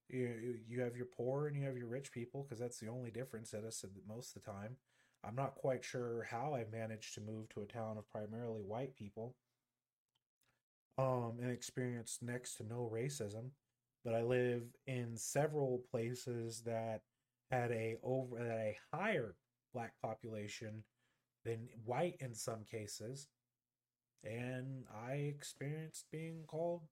You 0.10 0.60
you 0.67 0.82
have 0.82 0.95
your 0.95 1.06
poor 1.06 1.47
and 1.47 1.56
you 1.56 1.63
have 1.65 1.78
your 1.78 1.88
rich 1.88 2.12
people 2.12 2.43
because 2.43 2.60
that's 2.60 2.80
the 2.80 2.89
only 2.89 3.12
difference 3.12 3.54
at 3.54 3.63
us 3.63 3.86
most 4.08 4.36
of 4.36 4.43
the 4.43 4.52
time. 4.52 4.78
I'm 5.23 5.36
not 5.36 5.56
quite 5.56 5.84
sure 5.84 6.28
how 6.30 6.54
I 6.54 6.65
managed 6.71 7.13
to 7.15 7.21
move 7.21 7.47
to 7.49 7.62
a 7.62 7.65
town 7.65 7.97
of 7.97 8.10
primarily 8.10 8.62
white 8.62 8.95
people 8.95 9.36
um 10.98 11.38
and 11.42 11.52
experience 11.52 12.20
next 12.22 12.56
to 12.56 12.64
no 12.64 12.90
racism, 12.94 13.50
but 14.06 14.14
I 14.14 14.22
live 14.22 14.64
in 14.88 15.18
several 15.18 15.84
places 15.92 16.62
that 16.66 17.02
had 17.52 17.72
a 17.72 17.98
over 18.04 18.40
a 18.40 18.78
higher 18.94 19.36
black 19.74 19.94
population 20.02 20.84
than 21.46 21.68
white 21.86 22.16
in 22.20 22.34
some 22.34 22.64
cases. 22.70 23.28
And 24.24 24.86
I 25.08 25.14
experienced 25.14 26.06
being 26.12 26.44
called 26.48 26.84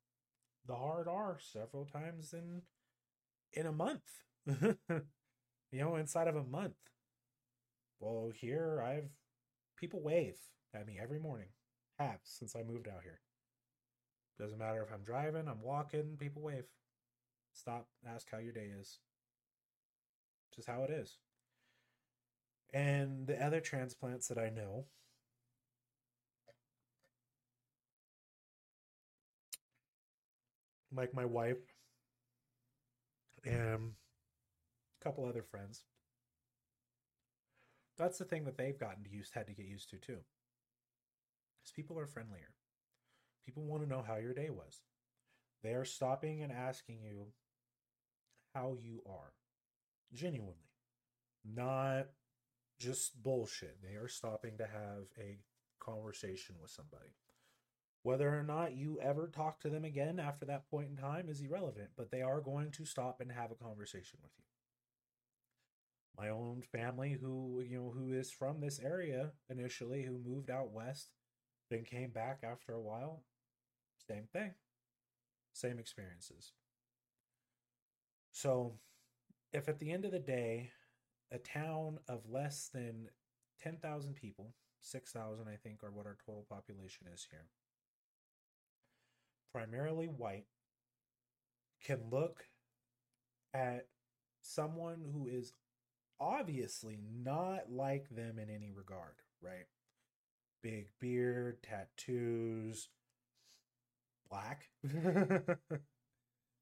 the 0.67 0.75
hard 0.75 1.07
R 1.07 1.37
several 1.39 1.85
times 1.85 2.33
in 2.33 2.61
in 3.53 3.65
a 3.67 3.71
month. 3.71 4.03
you 4.45 5.79
know, 5.79 5.95
inside 5.95 6.27
of 6.27 6.35
a 6.35 6.43
month. 6.43 6.75
Well, 7.99 8.31
here 8.33 8.81
I've 8.85 9.09
people 9.77 10.01
wave 10.01 10.37
at 10.73 10.85
me 10.87 10.99
every 11.01 11.19
morning. 11.19 11.49
Have 11.99 12.19
since 12.23 12.55
I 12.55 12.63
moved 12.63 12.87
out 12.87 13.03
here. 13.03 13.19
Doesn't 14.41 14.57
matter 14.57 14.81
if 14.81 14.91
I'm 14.91 15.03
driving, 15.03 15.47
I'm 15.47 15.61
walking, 15.61 16.17
people 16.17 16.41
wave. 16.41 16.63
Stop, 17.53 17.87
ask 18.07 18.27
how 18.31 18.39
your 18.39 18.53
day 18.53 18.71
is. 18.79 18.97
Just 20.55 20.67
how 20.67 20.81
it 20.81 20.89
is. 20.89 21.17
And 22.73 23.27
the 23.27 23.39
other 23.39 23.59
transplants 23.59 24.29
that 24.29 24.39
I 24.39 24.49
know, 24.49 24.85
like 30.91 31.13
my 31.13 31.25
wife 31.25 31.61
and 33.45 33.91
a 34.99 35.03
couple 35.03 35.23
other 35.23 35.43
friends, 35.43 35.83
that's 37.95 38.17
the 38.17 38.25
thing 38.25 38.45
that 38.45 38.57
they've 38.57 38.79
gotten 38.79 39.03
to 39.03 39.11
use, 39.11 39.29
had 39.31 39.45
to 39.45 39.53
get 39.53 39.67
used 39.67 39.91
to 39.91 39.97
too. 39.97 40.17
Because 41.59 41.73
people 41.75 41.99
are 41.99 42.07
friendlier. 42.07 42.55
People 43.45 43.63
want 43.63 43.83
to 43.83 43.89
know 43.89 44.03
how 44.05 44.17
your 44.17 44.33
day 44.33 44.49
was. 44.49 44.81
They 45.63 45.73
are 45.73 45.85
stopping 45.85 46.41
and 46.41 46.51
asking 46.51 46.99
you 47.03 47.27
how 48.53 48.75
you 48.81 49.01
are. 49.07 49.33
Genuinely. 50.13 50.69
Not 51.45 52.07
just 52.79 53.21
bullshit. 53.21 53.77
They 53.81 53.95
are 53.95 54.07
stopping 54.07 54.57
to 54.57 54.65
have 54.65 55.05
a 55.19 55.39
conversation 55.79 56.55
with 56.61 56.71
somebody. 56.71 57.15
Whether 58.03 58.37
or 58.37 58.43
not 58.43 58.75
you 58.75 58.99
ever 58.99 59.27
talk 59.27 59.59
to 59.61 59.69
them 59.69 59.85
again 59.85 60.19
after 60.19 60.45
that 60.45 60.69
point 60.69 60.89
in 60.89 60.97
time 60.97 61.29
is 61.29 61.41
irrelevant, 61.41 61.89
but 61.95 62.09
they 62.09 62.23
are 62.23 62.41
going 62.41 62.71
to 62.71 62.85
stop 62.85 63.21
and 63.21 63.31
have 63.31 63.51
a 63.51 63.63
conversation 63.63 64.19
with 64.23 64.31
you. 64.37 64.45
My 66.17 66.29
own 66.29 66.63
family 66.71 67.17
who, 67.21 67.63
you 67.67 67.77
know, 67.77 67.93
who 67.95 68.13
is 68.13 68.31
from 68.31 68.59
this 68.59 68.79
area 68.79 69.31
initially 69.49 70.03
who 70.03 70.17
moved 70.17 70.49
out 70.49 70.71
west 70.71 71.09
then 71.69 71.83
came 71.83 72.09
back 72.09 72.39
after 72.43 72.73
a 72.73 72.81
while, 72.81 73.23
same 74.07 74.27
thing. 74.31 74.53
Same 75.53 75.79
experiences. 75.79 76.53
So, 78.31 78.73
if 79.51 79.67
at 79.67 79.79
the 79.79 79.91
end 79.91 80.05
of 80.05 80.11
the 80.11 80.19
day 80.19 80.71
a 81.31 81.37
town 81.37 81.99
of 82.07 82.29
less 82.29 82.69
than 82.73 83.09
10,000 83.61 84.15
people, 84.15 84.53
6,000, 84.79 85.47
I 85.47 85.55
think, 85.55 85.83
are 85.83 85.91
what 85.91 86.05
our 86.05 86.17
total 86.25 86.45
population 86.49 87.07
is 87.13 87.27
here, 87.29 87.45
primarily 89.53 90.07
white, 90.07 90.45
can 91.85 91.99
look 92.09 92.45
at 93.53 93.87
someone 94.41 95.03
who 95.11 95.27
is 95.27 95.53
obviously 96.19 96.99
not 97.23 97.71
like 97.71 98.07
them 98.09 98.39
in 98.39 98.49
any 98.49 98.71
regard, 98.71 99.15
right? 99.41 99.65
Big 100.61 100.89
beard, 100.99 101.57
tattoos, 101.63 102.89
black. 104.31 104.69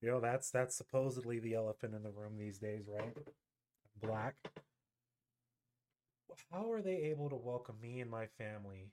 you 0.01 0.10
know, 0.10 0.19
that's 0.19 0.51
that's 0.51 0.75
supposedly 0.75 1.39
the 1.39 1.53
elephant 1.53 1.95
in 1.95 2.03
the 2.03 2.12
room 2.12 2.38
these 2.38 2.58
days, 2.58 2.89
right? 2.89 3.15
black. 4.01 4.36
How 6.51 6.71
are 6.71 6.82
they 6.82 6.95
able 6.95 7.29
to 7.29 7.36
welcome 7.36 7.75
me 7.82 7.99
and 7.99 8.10
my 8.10 8.25
family 8.38 8.91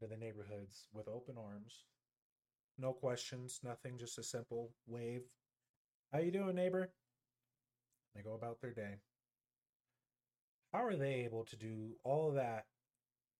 into 0.00 0.12
the 0.12 0.18
neighborhoods 0.18 0.86
with 0.92 1.08
open 1.08 1.36
arms? 1.38 1.84
No 2.78 2.92
questions, 2.92 3.60
nothing, 3.64 3.98
just 3.98 4.18
a 4.18 4.22
simple 4.22 4.70
wave. 4.86 5.22
How 6.12 6.20
you 6.20 6.30
doing, 6.30 6.54
neighbor? 6.54 6.90
They 8.14 8.22
go 8.22 8.34
about 8.34 8.60
their 8.60 8.72
day. 8.72 8.96
How 10.72 10.84
are 10.84 10.96
they 10.96 11.24
able 11.24 11.44
to 11.44 11.56
do 11.56 11.96
all 12.04 12.32
that 12.32 12.66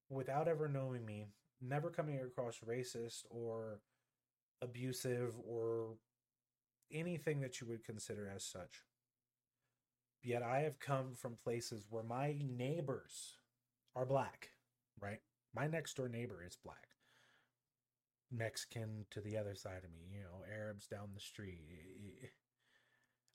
without 0.08 0.48
ever 0.48 0.68
knowing 0.68 1.04
me, 1.04 1.26
never 1.60 1.90
coming 1.90 2.18
across 2.20 2.60
racist 2.66 3.24
or 3.30 3.80
abusive 4.62 5.32
or 5.46 5.96
anything 6.92 7.40
that 7.40 7.60
you 7.60 7.66
would 7.66 7.84
consider 7.84 8.30
as 8.34 8.44
such. 8.44 8.84
Yet 10.22 10.42
I 10.42 10.60
have 10.60 10.80
come 10.80 11.14
from 11.14 11.36
places 11.42 11.86
where 11.88 12.02
my 12.02 12.36
neighbors 12.40 13.36
are 13.94 14.06
black, 14.06 14.50
right? 15.00 15.20
My 15.54 15.66
next 15.66 15.96
door 15.96 16.08
neighbor 16.08 16.42
is 16.46 16.56
black. 16.62 16.88
Mexican 18.30 19.06
to 19.10 19.20
the 19.20 19.36
other 19.36 19.54
side 19.54 19.84
of 19.84 19.92
me, 19.92 20.02
you 20.12 20.20
know, 20.20 20.44
Arabs 20.52 20.86
down 20.86 21.08
the 21.14 21.20
street. 21.20 21.60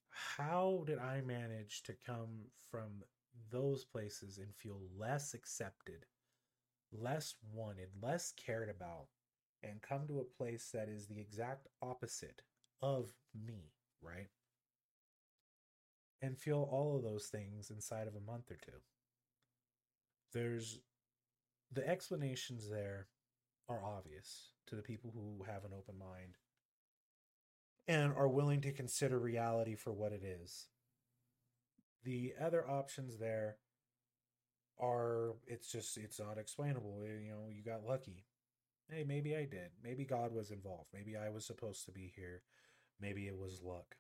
How 0.10 0.84
did 0.86 1.00
I 1.00 1.22
manage 1.22 1.84
to 1.84 1.96
come 2.06 2.46
from 2.70 3.04
those 3.52 3.84
places 3.86 4.38
and 4.38 4.54
feel 4.56 4.80
less 4.98 5.34
accepted, 5.34 6.06
less 6.92 7.36
wanted, 7.52 7.90
less 8.02 8.34
cared 8.34 8.70
about, 8.70 9.08
and 9.64 9.82
come 9.82 10.08
to 10.08 10.20
a 10.20 10.38
place 10.38 10.70
that 10.74 10.90
is 10.90 11.08
the 11.08 11.20
exact 11.20 11.68
opposite 11.82 12.42
of 12.82 13.14
me, 13.34 13.72
right? 14.02 14.28
And 16.22 16.38
feel 16.38 16.68
all 16.72 16.96
of 16.96 17.04
those 17.04 17.28
things 17.28 17.70
inside 17.70 18.08
of 18.08 18.16
a 18.16 18.32
month 18.32 18.52
or 18.52 18.58
two. 18.64 18.80
There's 20.34 20.80
the 21.72 21.88
explanations 21.88 22.70
there 22.70 23.08
are 23.70 23.84
obvious 23.84 24.50
to 24.68 24.76
the 24.76 24.82
people 24.82 25.12
who 25.14 25.46
have 25.46 25.64
an 25.64 25.72
open 25.78 25.98
mind 25.98 26.38
and 27.88 28.14
are 28.14 28.28
willing 28.28 28.62
to 28.62 28.72
consider 28.72 29.20
reality 29.20 29.76
for 29.76 29.92
what 29.92 30.12
it 30.12 30.24
is. 30.24 30.68
The 32.04 32.34
other 32.42 32.70
options 32.70 33.18
there 33.18 33.58
are 34.80 35.36
it's 35.48 35.72
just 35.72 35.98
it's 35.98 36.20
not 36.20 36.38
explainable. 36.38 37.04
You 37.06 37.32
know, 37.32 37.48
you 37.50 37.64
got 37.64 37.86
lucky. 37.86 38.26
Hey, 38.94 39.04
maybe 39.04 39.36
I 39.36 39.46
did. 39.46 39.72
Maybe 39.84 40.06
God 40.06 40.34
was 40.34 40.52
involved. 40.52 40.90
Maybe 40.94 41.16
I 41.18 41.30
was 41.30 41.46
supposed 41.46 41.86
to 41.86 41.92
be 41.92 42.12
here. 42.16 42.44
Maybe 43.02 43.28
it 43.28 43.38
was 43.38 43.64
luck. 43.64 43.96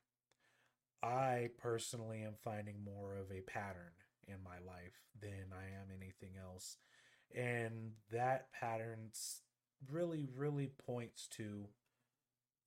I 1.02 1.50
personally 1.58 2.22
am 2.22 2.36
finding 2.44 2.84
more 2.84 3.16
of 3.16 3.32
a 3.32 3.42
pattern 3.42 3.94
in 4.28 4.36
my 4.44 4.60
life 4.66 5.02
than 5.20 5.52
I 5.52 5.66
am 5.66 5.88
anything 5.96 6.36
else. 6.40 6.78
And 7.36 7.94
that 8.12 8.52
pattern 8.52 9.10
really, 9.92 10.28
really 10.36 10.72
points 10.86 11.28
to 11.38 11.66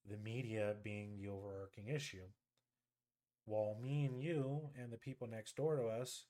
the 0.09 0.17
media 0.17 0.75
being 0.83 1.17
the 1.17 1.29
overarching 1.29 1.87
issue. 1.87 2.27
While 3.45 3.77
me 3.81 4.03
and 4.03 4.21
you 4.21 4.69
and 4.77 4.91
the 4.91 4.97
people 4.97 5.27
next 5.27 5.55
door 5.55 5.77
to 5.77 5.87
us, 5.87 6.25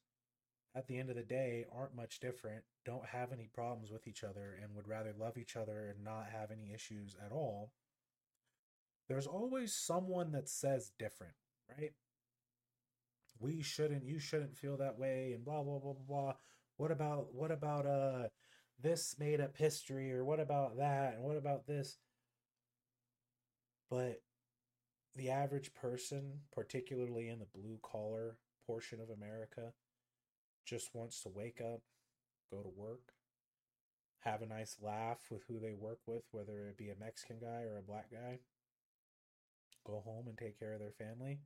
at 0.76 0.88
the 0.88 1.00
end 1.00 1.10
of 1.10 1.16
the 1.16 1.24
day, 1.24 1.66
aren't 1.76 1.96
much 1.96 2.20
different, 2.20 2.64
don't 2.88 3.06
have 3.06 3.34
any 3.34 3.50
problems 3.54 3.92
with 3.92 4.08
each 4.08 4.24
other, 4.24 4.58
and 4.64 4.74
would 4.74 4.88
rather 4.88 5.14
love 5.20 5.38
each 5.38 5.58
other 5.58 5.94
and 5.94 6.06
not 6.06 6.28
have 6.32 6.52
any 6.52 6.72
issues 6.74 7.18
at 7.24 7.34
all, 7.34 7.74
there's 9.10 9.28
always 9.28 9.76
someone 9.76 10.32
that 10.32 10.48
says 10.48 10.94
different, 10.98 11.34
right? 11.78 11.92
We 13.40 13.62
shouldn't, 13.62 14.06
you 14.06 14.20
shouldn't 14.20 14.56
feel 14.56 14.78
that 14.78 14.98
way, 14.98 15.34
and 15.36 15.44
blah, 15.44 15.64
blah, 15.64 15.80
blah, 15.80 15.94
blah, 15.94 16.08
blah. 16.08 16.34
What 16.78 16.92
about, 16.92 17.34
what 17.34 17.52
about, 17.52 17.86
uh, 17.86 18.30
this 18.82 19.16
made 19.20 19.42
up 19.42 19.58
history, 19.58 20.14
or 20.14 20.24
what 20.24 20.40
about 20.40 20.78
that, 20.78 21.16
and 21.16 21.24
what 21.24 21.38
about 21.38 21.68
this? 21.68 21.98
But 23.90 24.22
the 25.16 25.30
average 25.30 25.74
person, 25.74 26.40
particularly 26.54 27.28
in 27.28 27.40
the 27.40 27.48
blue 27.54 27.80
collar 27.82 28.38
portion 28.66 29.02
of 29.02 29.10
America, 29.10 29.74
just 30.66 30.94
wants 30.94 31.22
to 31.24 31.30
wake 31.30 31.60
up, 31.62 31.82
go 32.52 32.62
to 32.62 32.70
work, 32.76 33.14
have 34.20 34.42
a 34.42 34.48
nice 34.48 34.78
laugh 34.82 35.20
with 35.30 35.44
who 35.48 35.60
they 35.60 35.74
work 35.74 36.00
with, 36.06 36.24
whether 36.32 36.68
it 36.68 36.78
be 36.78 36.90
a 36.90 37.00
Mexican 37.00 37.38
guy 37.40 37.64
or 37.64 37.78
a 37.78 37.82
black 37.82 38.12
guy, 38.12 38.40
go 39.86 40.02
home 40.06 40.28
and 40.28 40.38
take 40.38 40.60
care 40.60 40.74
of 40.74 40.80
their 40.80 40.92
family, 40.92 41.40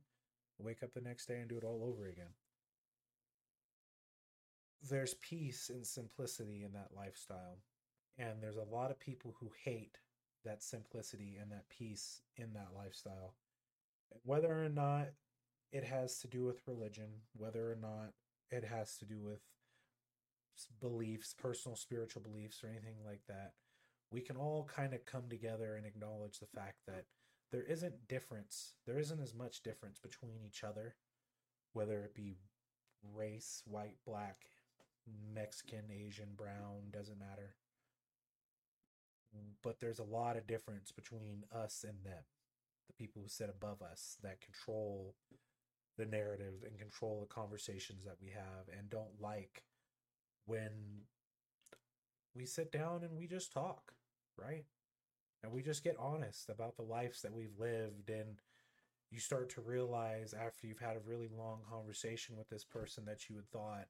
wake 0.58 0.82
up 0.82 0.92
the 0.92 1.00
next 1.00 1.26
day 1.26 1.40
and 1.40 1.48
do 1.48 1.58
it 1.58 1.64
all 1.64 1.84
over 1.84 2.08
again. 2.08 2.34
There's 4.88 5.14
peace 5.14 5.70
and 5.72 5.86
simplicity 5.86 6.64
in 6.64 6.72
that 6.72 6.90
lifestyle. 6.96 7.58
And 8.18 8.42
there's 8.42 8.56
a 8.56 8.74
lot 8.74 8.90
of 8.90 8.98
people 8.98 9.34
who 9.38 9.50
hate 9.64 9.98
that 10.44 10.62
simplicity 10.62 11.38
and 11.40 11.52
that 11.52 11.68
peace 11.68 12.20
in 12.36 12.52
that 12.54 12.70
lifestyle. 12.76 13.34
Whether 14.24 14.64
or 14.64 14.68
not 14.68 15.08
it 15.72 15.84
has 15.84 16.18
to 16.18 16.28
do 16.28 16.44
with 16.44 16.66
religion, 16.66 17.08
whether 17.34 17.70
or 17.70 17.76
not 17.76 18.12
it 18.50 18.64
has 18.64 18.96
to 18.98 19.04
do 19.04 19.20
with 19.22 19.40
beliefs, 20.80 21.34
personal 21.36 21.76
spiritual 21.76 22.22
beliefs, 22.22 22.62
or 22.62 22.68
anything 22.68 22.96
like 23.04 23.22
that, 23.28 23.52
we 24.10 24.20
can 24.20 24.36
all 24.36 24.68
kind 24.74 24.94
of 24.94 25.06
come 25.06 25.28
together 25.28 25.76
and 25.76 25.86
acknowledge 25.86 26.38
the 26.38 26.46
fact 26.46 26.78
that 26.86 27.06
there 27.50 27.62
isn't 27.62 28.08
difference, 28.08 28.74
there 28.86 28.98
isn't 28.98 29.20
as 29.20 29.34
much 29.34 29.62
difference 29.62 29.98
between 29.98 30.40
each 30.46 30.64
other, 30.64 30.96
whether 31.72 32.02
it 32.02 32.14
be 32.14 32.38
race, 33.14 33.62
white, 33.66 33.96
black, 34.06 34.46
Mexican, 35.34 35.84
Asian, 35.90 36.28
brown, 36.36 36.90
doesn't 36.90 37.18
matter. 37.18 37.54
But 39.62 39.80
there's 39.80 39.98
a 39.98 40.04
lot 40.04 40.36
of 40.36 40.46
difference 40.46 40.92
between 40.92 41.44
us 41.54 41.84
and 41.88 42.04
them 42.04 42.24
the 42.86 42.92
people 42.92 43.22
who 43.22 43.28
sit 43.28 43.48
above 43.48 43.80
us 43.82 44.16
that 44.22 44.40
control 44.40 45.14
the 45.96 46.06
narrative 46.06 46.64
and 46.66 46.78
control 46.78 47.20
the 47.20 47.34
conversations 47.34 48.04
that 48.04 48.16
we 48.20 48.30
have 48.30 48.68
and 48.76 48.90
don't 48.90 49.20
like 49.20 49.62
when 50.46 51.02
we 52.34 52.46
sit 52.46 52.72
down 52.72 53.02
and 53.02 53.16
we 53.16 53.26
just 53.26 53.52
talk 53.52 53.92
right? 54.38 54.64
And 55.42 55.52
we 55.52 55.62
just 55.62 55.84
get 55.84 55.96
honest 55.98 56.48
about 56.48 56.76
the 56.76 56.82
lives 56.82 57.22
that 57.22 57.34
we've 57.34 57.58
lived 57.58 58.10
and 58.10 58.40
you 59.10 59.18
start 59.18 59.50
to 59.50 59.60
realize 59.60 60.34
after 60.34 60.66
you've 60.66 60.78
had 60.78 60.96
a 60.96 61.08
really 61.08 61.28
long 61.36 61.60
conversation 61.68 62.36
with 62.36 62.48
this 62.48 62.64
person 62.64 63.04
that 63.06 63.28
you 63.28 63.36
had 63.36 63.50
thought 63.50 63.88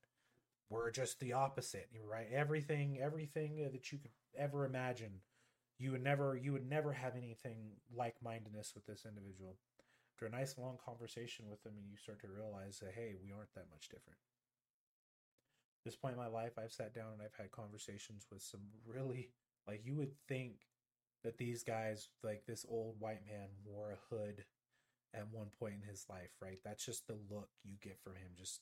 were 0.70 0.90
just 0.90 1.20
the 1.20 1.32
opposite 1.32 1.88
right? 2.08 2.28
Everything 2.32 2.98
everything 3.00 3.56
that 3.72 3.92
you 3.92 3.98
could 3.98 4.10
ever 4.36 4.64
imagine 4.64 5.20
you 5.78 5.92
would 5.92 6.02
never 6.02 6.36
you 6.36 6.52
would 6.52 6.68
never 6.68 6.92
have 6.92 7.16
anything 7.16 7.72
like 7.94 8.16
mindedness 8.22 8.72
with 8.74 8.86
this 8.86 9.04
individual. 9.06 9.56
After 10.14 10.26
a 10.26 10.30
nice 10.30 10.56
long 10.56 10.78
conversation 10.84 11.46
with 11.50 11.62
them 11.62 11.74
and 11.76 11.88
you 11.90 11.96
start 11.96 12.20
to 12.22 12.28
realize 12.28 12.78
that 12.78 12.92
hey 12.94 13.14
we 13.22 13.32
aren't 13.32 13.52
that 13.54 13.70
much 13.70 13.88
different 13.88 14.18
this 15.84 15.96
point 15.96 16.14
in 16.14 16.20
my 16.20 16.28
life 16.28 16.52
i've 16.58 16.72
sat 16.72 16.94
down 16.94 17.12
and 17.12 17.22
i've 17.22 17.34
had 17.38 17.50
conversations 17.50 18.26
with 18.30 18.42
some 18.42 18.60
really 18.86 19.28
like 19.66 19.82
you 19.84 19.94
would 19.94 20.12
think 20.28 20.66
that 21.22 21.38
these 21.38 21.62
guys 21.62 22.08
like 22.22 22.44
this 22.46 22.66
old 22.68 22.96
white 22.98 23.24
man 23.26 23.48
wore 23.64 23.92
a 23.92 24.14
hood 24.14 24.44
at 25.14 25.26
one 25.30 25.48
point 25.58 25.74
in 25.74 25.88
his 25.88 26.06
life 26.08 26.30
right 26.40 26.58
that's 26.64 26.84
just 26.84 27.06
the 27.06 27.16
look 27.30 27.48
you 27.64 27.76
get 27.82 27.98
from 28.02 28.14
him 28.14 28.30
just 28.36 28.60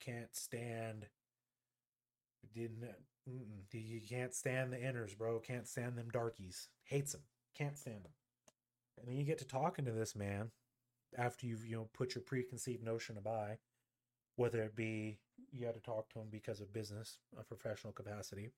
can't 0.00 0.34
stand 0.34 1.06
didn't. 2.54 2.84
You 3.72 4.00
can't 4.08 4.34
stand 4.34 4.72
the 4.72 4.78
inners, 4.78 5.16
bro. 5.16 5.38
Can't 5.38 5.68
stand 5.68 5.96
them 5.96 6.08
darkies. 6.10 6.68
Hates 6.84 7.12
them. 7.12 7.22
Can't 7.56 7.76
stand 7.76 8.04
them. 8.04 8.12
And 8.98 9.08
then 9.08 9.16
you 9.16 9.24
get 9.24 9.38
to 9.38 9.44
talking 9.44 9.84
to 9.84 9.92
this 9.92 10.16
man 10.16 10.50
after 11.16 11.46
you've 11.46 11.64
you 11.64 11.76
know 11.76 11.88
put 11.92 12.14
your 12.14 12.22
preconceived 12.22 12.82
notion 12.82 13.16
by, 13.22 13.58
whether 14.36 14.62
it 14.62 14.74
be 14.74 15.18
you 15.52 15.66
had 15.66 15.74
to 15.74 15.80
talk 15.80 16.08
to 16.10 16.20
him 16.20 16.28
because 16.30 16.60
of 16.60 16.72
business, 16.72 17.18
a 17.38 17.42
professional 17.42 17.92
capacity, 17.92 18.50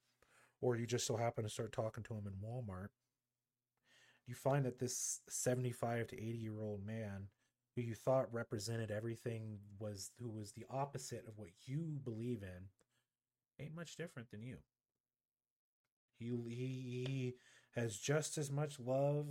or 0.61 0.77
you 0.77 0.87
just 0.87 1.07
so 1.07 1.17
happen 1.17 1.45
to 1.45 1.51
start 1.51 1.73
talking 1.73 2.03
to 2.05 2.15
him 2.15 2.27
in 2.27 2.47
Walmart. 2.47 2.89
You 4.27 4.35
find 4.35 4.65
that 4.65 4.79
this 4.79 5.21
75 5.29 6.09
to 6.09 6.17
80 6.17 6.39
year 6.39 6.61
old 6.61 6.85
man 6.87 7.29
who 7.75 7.83
you 7.83 7.95
thought 7.95 8.33
represented 8.33 8.91
everything 8.91 9.59
was 9.79 10.11
who 10.21 10.29
was 10.29 10.53
the 10.53 10.67
opposite 10.71 11.25
of 11.27 11.39
what 11.39 11.51
you 11.67 12.01
believe 12.05 12.43
in 12.43 12.69
ain't 13.59 13.75
much 13.75 13.97
different 13.97 14.31
than 14.31 14.43
you. 14.43 14.59
He, 16.19 16.27
he, 16.49 17.05
he 17.07 17.35
has 17.75 17.97
just 17.97 18.39
as 18.39 18.51
much 18.51 18.79
love 18.79 19.27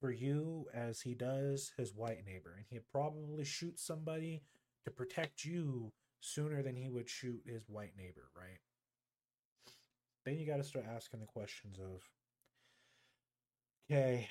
for 0.00 0.10
you 0.10 0.66
as 0.72 1.00
he 1.02 1.14
does 1.14 1.72
his 1.76 1.94
white 1.94 2.24
neighbor. 2.26 2.54
And 2.56 2.66
he'd 2.68 2.90
probably 2.90 3.44
shoot 3.44 3.78
somebody 3.78 4.42
to 4.84 4.90
protect 4.90 5.44
you 5.44 5.92
sooner 6.24 6.62
than 6.62 6.74
he 6.74 6.88
would 6.88 7.08
shoot 7.08 7.42
his 7.44 7.68
white 7.68 7.92
neighbor, 7.98 8.30
right? 8.34 8.58
Then 10.24 10.38
you 10.38 10.46
got 10.46 10.56
to 10.56 10.64
start 10.64 10.86
asking 10.88 11.20
the 11.20 11.26
questions 11.26 11.78
of 11.78 12.02
okay, 13.90 14.30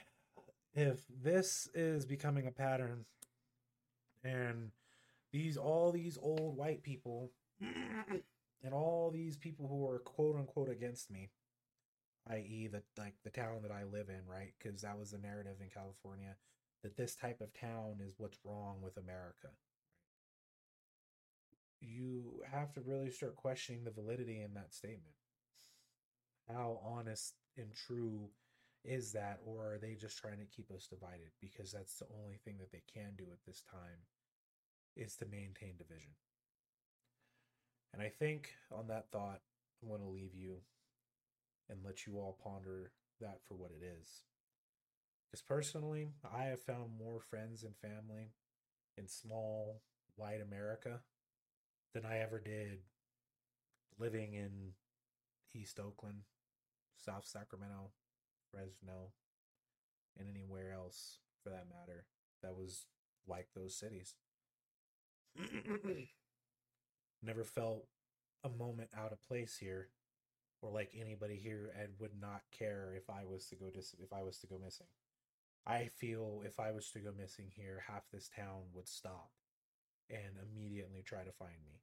if 0.73 1.05
this 1.23 1.69
is 1.75 2.05
becoming 2.05 2.47
a 2.47 2.51
pattern 2.51 3.05
and 4.23 4.71
these 5.31 5.55
all 5.55 5.91
these 5.91 6.17
old 6.19 6.57
white 6.57 6.81
people 6.81 7.31
and 7.61 8.73
all 8.73 9.11
these 9.11 9.37
people 9.37 9.67
who 9.67 9.87
are 9.87 9.99
quote 9.99 10.35
unquote 10.35 10.69
against 10.69 11.11
me, 11.11 11.29
i.e., 12.31 12.69
the 12.71 12.81
like 12.97 13.13
the 13.23 13.29
town 13.29 13.61
that 13.61 13.71
I 13.71 13.83
live 13.83 14.09
in, 14.09 14.21
right? 14.27 14.53
Because 14.57 14.81
that 14.81 14.97
was 14.97 15.11
the 15.11 15.19
narrative 15.19 15.57
in 15.61 15.69
California 15.69 16.35
that 16.81 16.97
this 16.97 17.15
type 17.15 17.39
of 17.39 17.53
town 17.53 17.97
is 18.05 18.15
what's 18.17 18.39
wrong 18.43 18.77
with 18.81 18.97
America. 18.97 19.49
You 21.85 22.41
have 22.49 22.71
to 22.73 22.81
really 22.81 23.11
start 23.11 23.35
questioning 23.35 23.83
the 23.83 23.91
validity 23.91 24.41
in 24.41 24.53
that 24.53 24.73
statement. 24.73 25.15
How 26.47 26.79
honest 26.83 27.33
and 27.57 27.73
true 27.73 28.29
is 28.85 29.11
that 29.11 29.39
or 29.45 29.73
are 29.73 29.77
they 29.77 29.95
just 29.95 30.17
trying 30.17 30.39
to 30.39 30.45
keep 30.45 30.71
us 30.71 30.87
divided? 30.87 31.31
Because 31.41 31.71
that's 31.73 31.97
the 31.99 32.05
only 32.23 32.37
thing 32.43 32.55
that 32.59 32.71
they 32.71 32.83
can 32.93 33.13
do 33.17 33.25
at 33.31 33.43
this 33.45 33.63
time 33.69 34.07
is 34.95 35.15
to 35.17 35.25
maintain 35.25 35.75
division. 35.77 36.11
And 37.93 38.01
i 38.01 38.09
think 38.09 38.49
on 38.71 38.87
that 38.87 39.11
thought 39.11 39.41
i'm 39.81 39.89
going 39.89 40.01
to 40.01 40.07
leave 40.07 40.33
you 40.33 40.57
and 41.69 41.79
let 41.83 42.05
you 42.05 42.17
all 42.17 42.37
ponder 42.43 42.91
that 43.21 43.39
for 43.47 43.55
what 43.55 43.71
it 43.71 43.83
is. 43.83 44.23
Because 45.29 45.41
personally 45.43 46.13
i 46.33 46.45
have 46.45 46.61
found 46.61 46.97
more 46.97 47.19
friends 47.19 47.63
and 47.63 47.75
family 47.75 48.31
in 48.97 49.07
small 49.07 49.81
white 50.15 50.41
america 50.41 51.01
than 51.93 52.05
i 52.05 52.19
ever 52.19 52.39
did 52.39 52.79
living 53.99 54.33
in 54.33 54.73
east 55.53 55.79
oakland 55.79 56.21
south 56.97 57.25
sacramento 57.25 57.91
Fresno, 58.53 59.11
and 60.17 60.29
anywhere 60.29 60.71
else 60.73 61.17
for 61.43 61.49
that 61.49 61.65
matter 61.69 62.05
that 62.43 62.55
was 62.55 62.85
like 63.27 63.47
those 63.55 63.75
cities. 63.75 64.15
Never 67.23 67.43
felt 67.43 67.87
a 68.43 68.49
moment 68.49 68.89
out 68.95 69.11
of 69.11 69.23
place 69.23 69.57
here 69.57 69.89
or 70.61 70.69
like 70.69 70.91
anybody 70.99 71.35
here 71.35 71.73
and 71.79 71.93
would 71.99 72.19
not 72.19 72.41
care 72.57 72.93
if 72.95 73.09
I 73.09 73.23
was 73.25 73.47
to 73.47 73.55
go 73.55 73.69
dis- 73.73 73.95
if 73.99 74.13
I 74.13 74.21
was 74.21 74.37
to 74.39 74.47
go 74.47 74.59
missing. 74.63 74.87
I 75.65 75.87
feel 75.87 76.43
if 76.45 76.59
I 76.59 76.71
was 76.71 76.91
to 76.91 76.99
go 76.99 77.11
missing 77.17 77.49
here, 77.49 77.83
half 77.87 78.03
this 78.11 78.29
town 78.29 78.63
would 78.73 78.87
stop 78.87 79.29
and 80.09 80.37
immediately 80.41 81.03
try 81.03 81.23
to 81.23 81.31
find 81.31 81.63
me. 81.65 81.81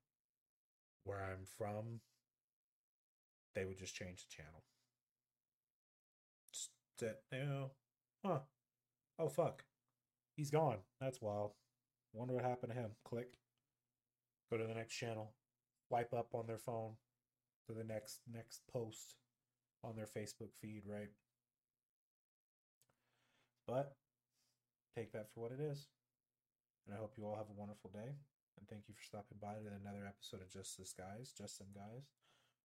Where 1.04 1.22
I'm 1.22 1.46
from, 1.59 2.00
they 3.54 3.64
would 3.64 3.78
just 3.78 3.94
change 3.94 4.24
the 4.24 4.42
channel 4.42 4.64
it. 7.02 7.22
You 7.33 7.44
know, 7.44 7.70
huh? 8.24 8.38
Oh 9.18 9.28
fuck, 9.28 9.64
he's 10.37 10.50
gone. 10.50 10.78
That's 11.00 11.20
wild. 11.20 11.52
Wonder 12.12 12.35
what 12.35 12.44
happened 12.44 12.72
to 12.72 12.78
him. 12.78 12.90
Click. 13.04 13.28
Go 14.50 14.59
to 14.59 14.66
the 14.66 14.74
next 14.74 14.94
channel. 14.94 15.33
Wipe 15.90 16.12
up 16.12 16.28
on 16.35 16.46
their 16.46 16.59
phone 16.59 16.94
to 17.66 17.72
the 17.72 17.85
next 17.85 18.20
next 18.33 18.62
post 18.72 19.16
on 19.85 19.96
their 19.96 20.06
Facebook 20.06 20.50
feed, 20.61 20.83
right? 20.87 21.11
But 23.66 23.94
take 24.96 25.12
that 25.12 25.28
for 25.33 25.40
what 25.40 25.52
it 25.52 25.61
is. 25.61 25.87
And 26.86 26.94
I 26.94 26.98
hope 26.98 27.14
you 27.16 27.24
all 27.24 27.36
have 27.36 27.50
a 27.50 27.58
wonderful 27.58 27.90
day. 27.90 28.16
And 28.58 28.68
thank 28.68 28.88
you 28.88 28.94
for 28.94 29.04
stopping 29.04 29.38
by 29.40 29.54
to 29.54 29.80
another 29.80 30.06
episode 30.06 30.42
of 30.42 30.50
Just 30.50 30.78
This 30.78 30.92
Guys, 30.92 31.32
Just 31.36 31.58
Some 31.58 31.68
Guys. 31.74 32.10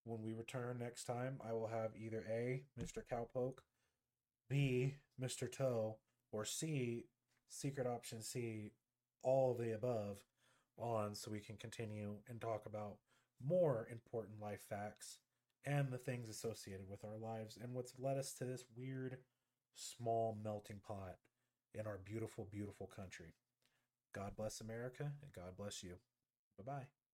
When 0.03 0.21
we 0.21 0.33
return 0.33 0.77
next 0.79 1.05
time, 1.05 1.39
I 1.47 1.53
will 1.53 1.67
have 1.67 1.91
either 1.97 2.23
A, 2.29 2.63
Mr. 2.79 3.01
Cowpoke, 3.11 3.59
B, 4.49 4.95
Mr. 5.21 5.51
Toe, 5.51 5.97
or 6.31 6.45
C, 6.45 7.05
secret 7.49 7.87
option 7.87 8.21
C, 8.21 8.71
all 9.23 9.51
of 9.51 9.57
the 9.57 9.73
above 9.73 10.19
on 10.77 11.15
so 11.15 11.31
we 11.31 11.39
can 11.39 11.55
continue 11.55 12.15
and 12.29 12.39
talk 12.39 12.65
about 12.65 12.97
more 13.43 13.87
important 13.91 14.41
life 14.41 14.61
facts 14.69 15.19
and 15.65 15.91
the 15.91 15.97
things 15.97 16.29
associated 16.29 16.87
with 16.89 17.03
our 17.03 17.17
lives 17.17 17.57
and 17.61 17.73
what's 17.73 17.93
led 17.97 18.17
us 18.17 18.33
to 18.33 18.45
this 18.45 18.63
weird 18.77 19.17
small 19.73 20.37
melting 20.43 20.79
pot 20.85 21.15
in 21.73 21.87
our 21.87 21.99
beautiful, 22.05 22.47
beautiful 22.51 22.87
country. 22.87 23.33
God 24.15 24.31
bless 24.37 24.61
America 24.61 25.11
and 25.21 25.33
God 25.33 25.57
bless 25.57 25.83
you. 25.83 25.95
Bye 26.57 26.63
bye. 26.65 27.04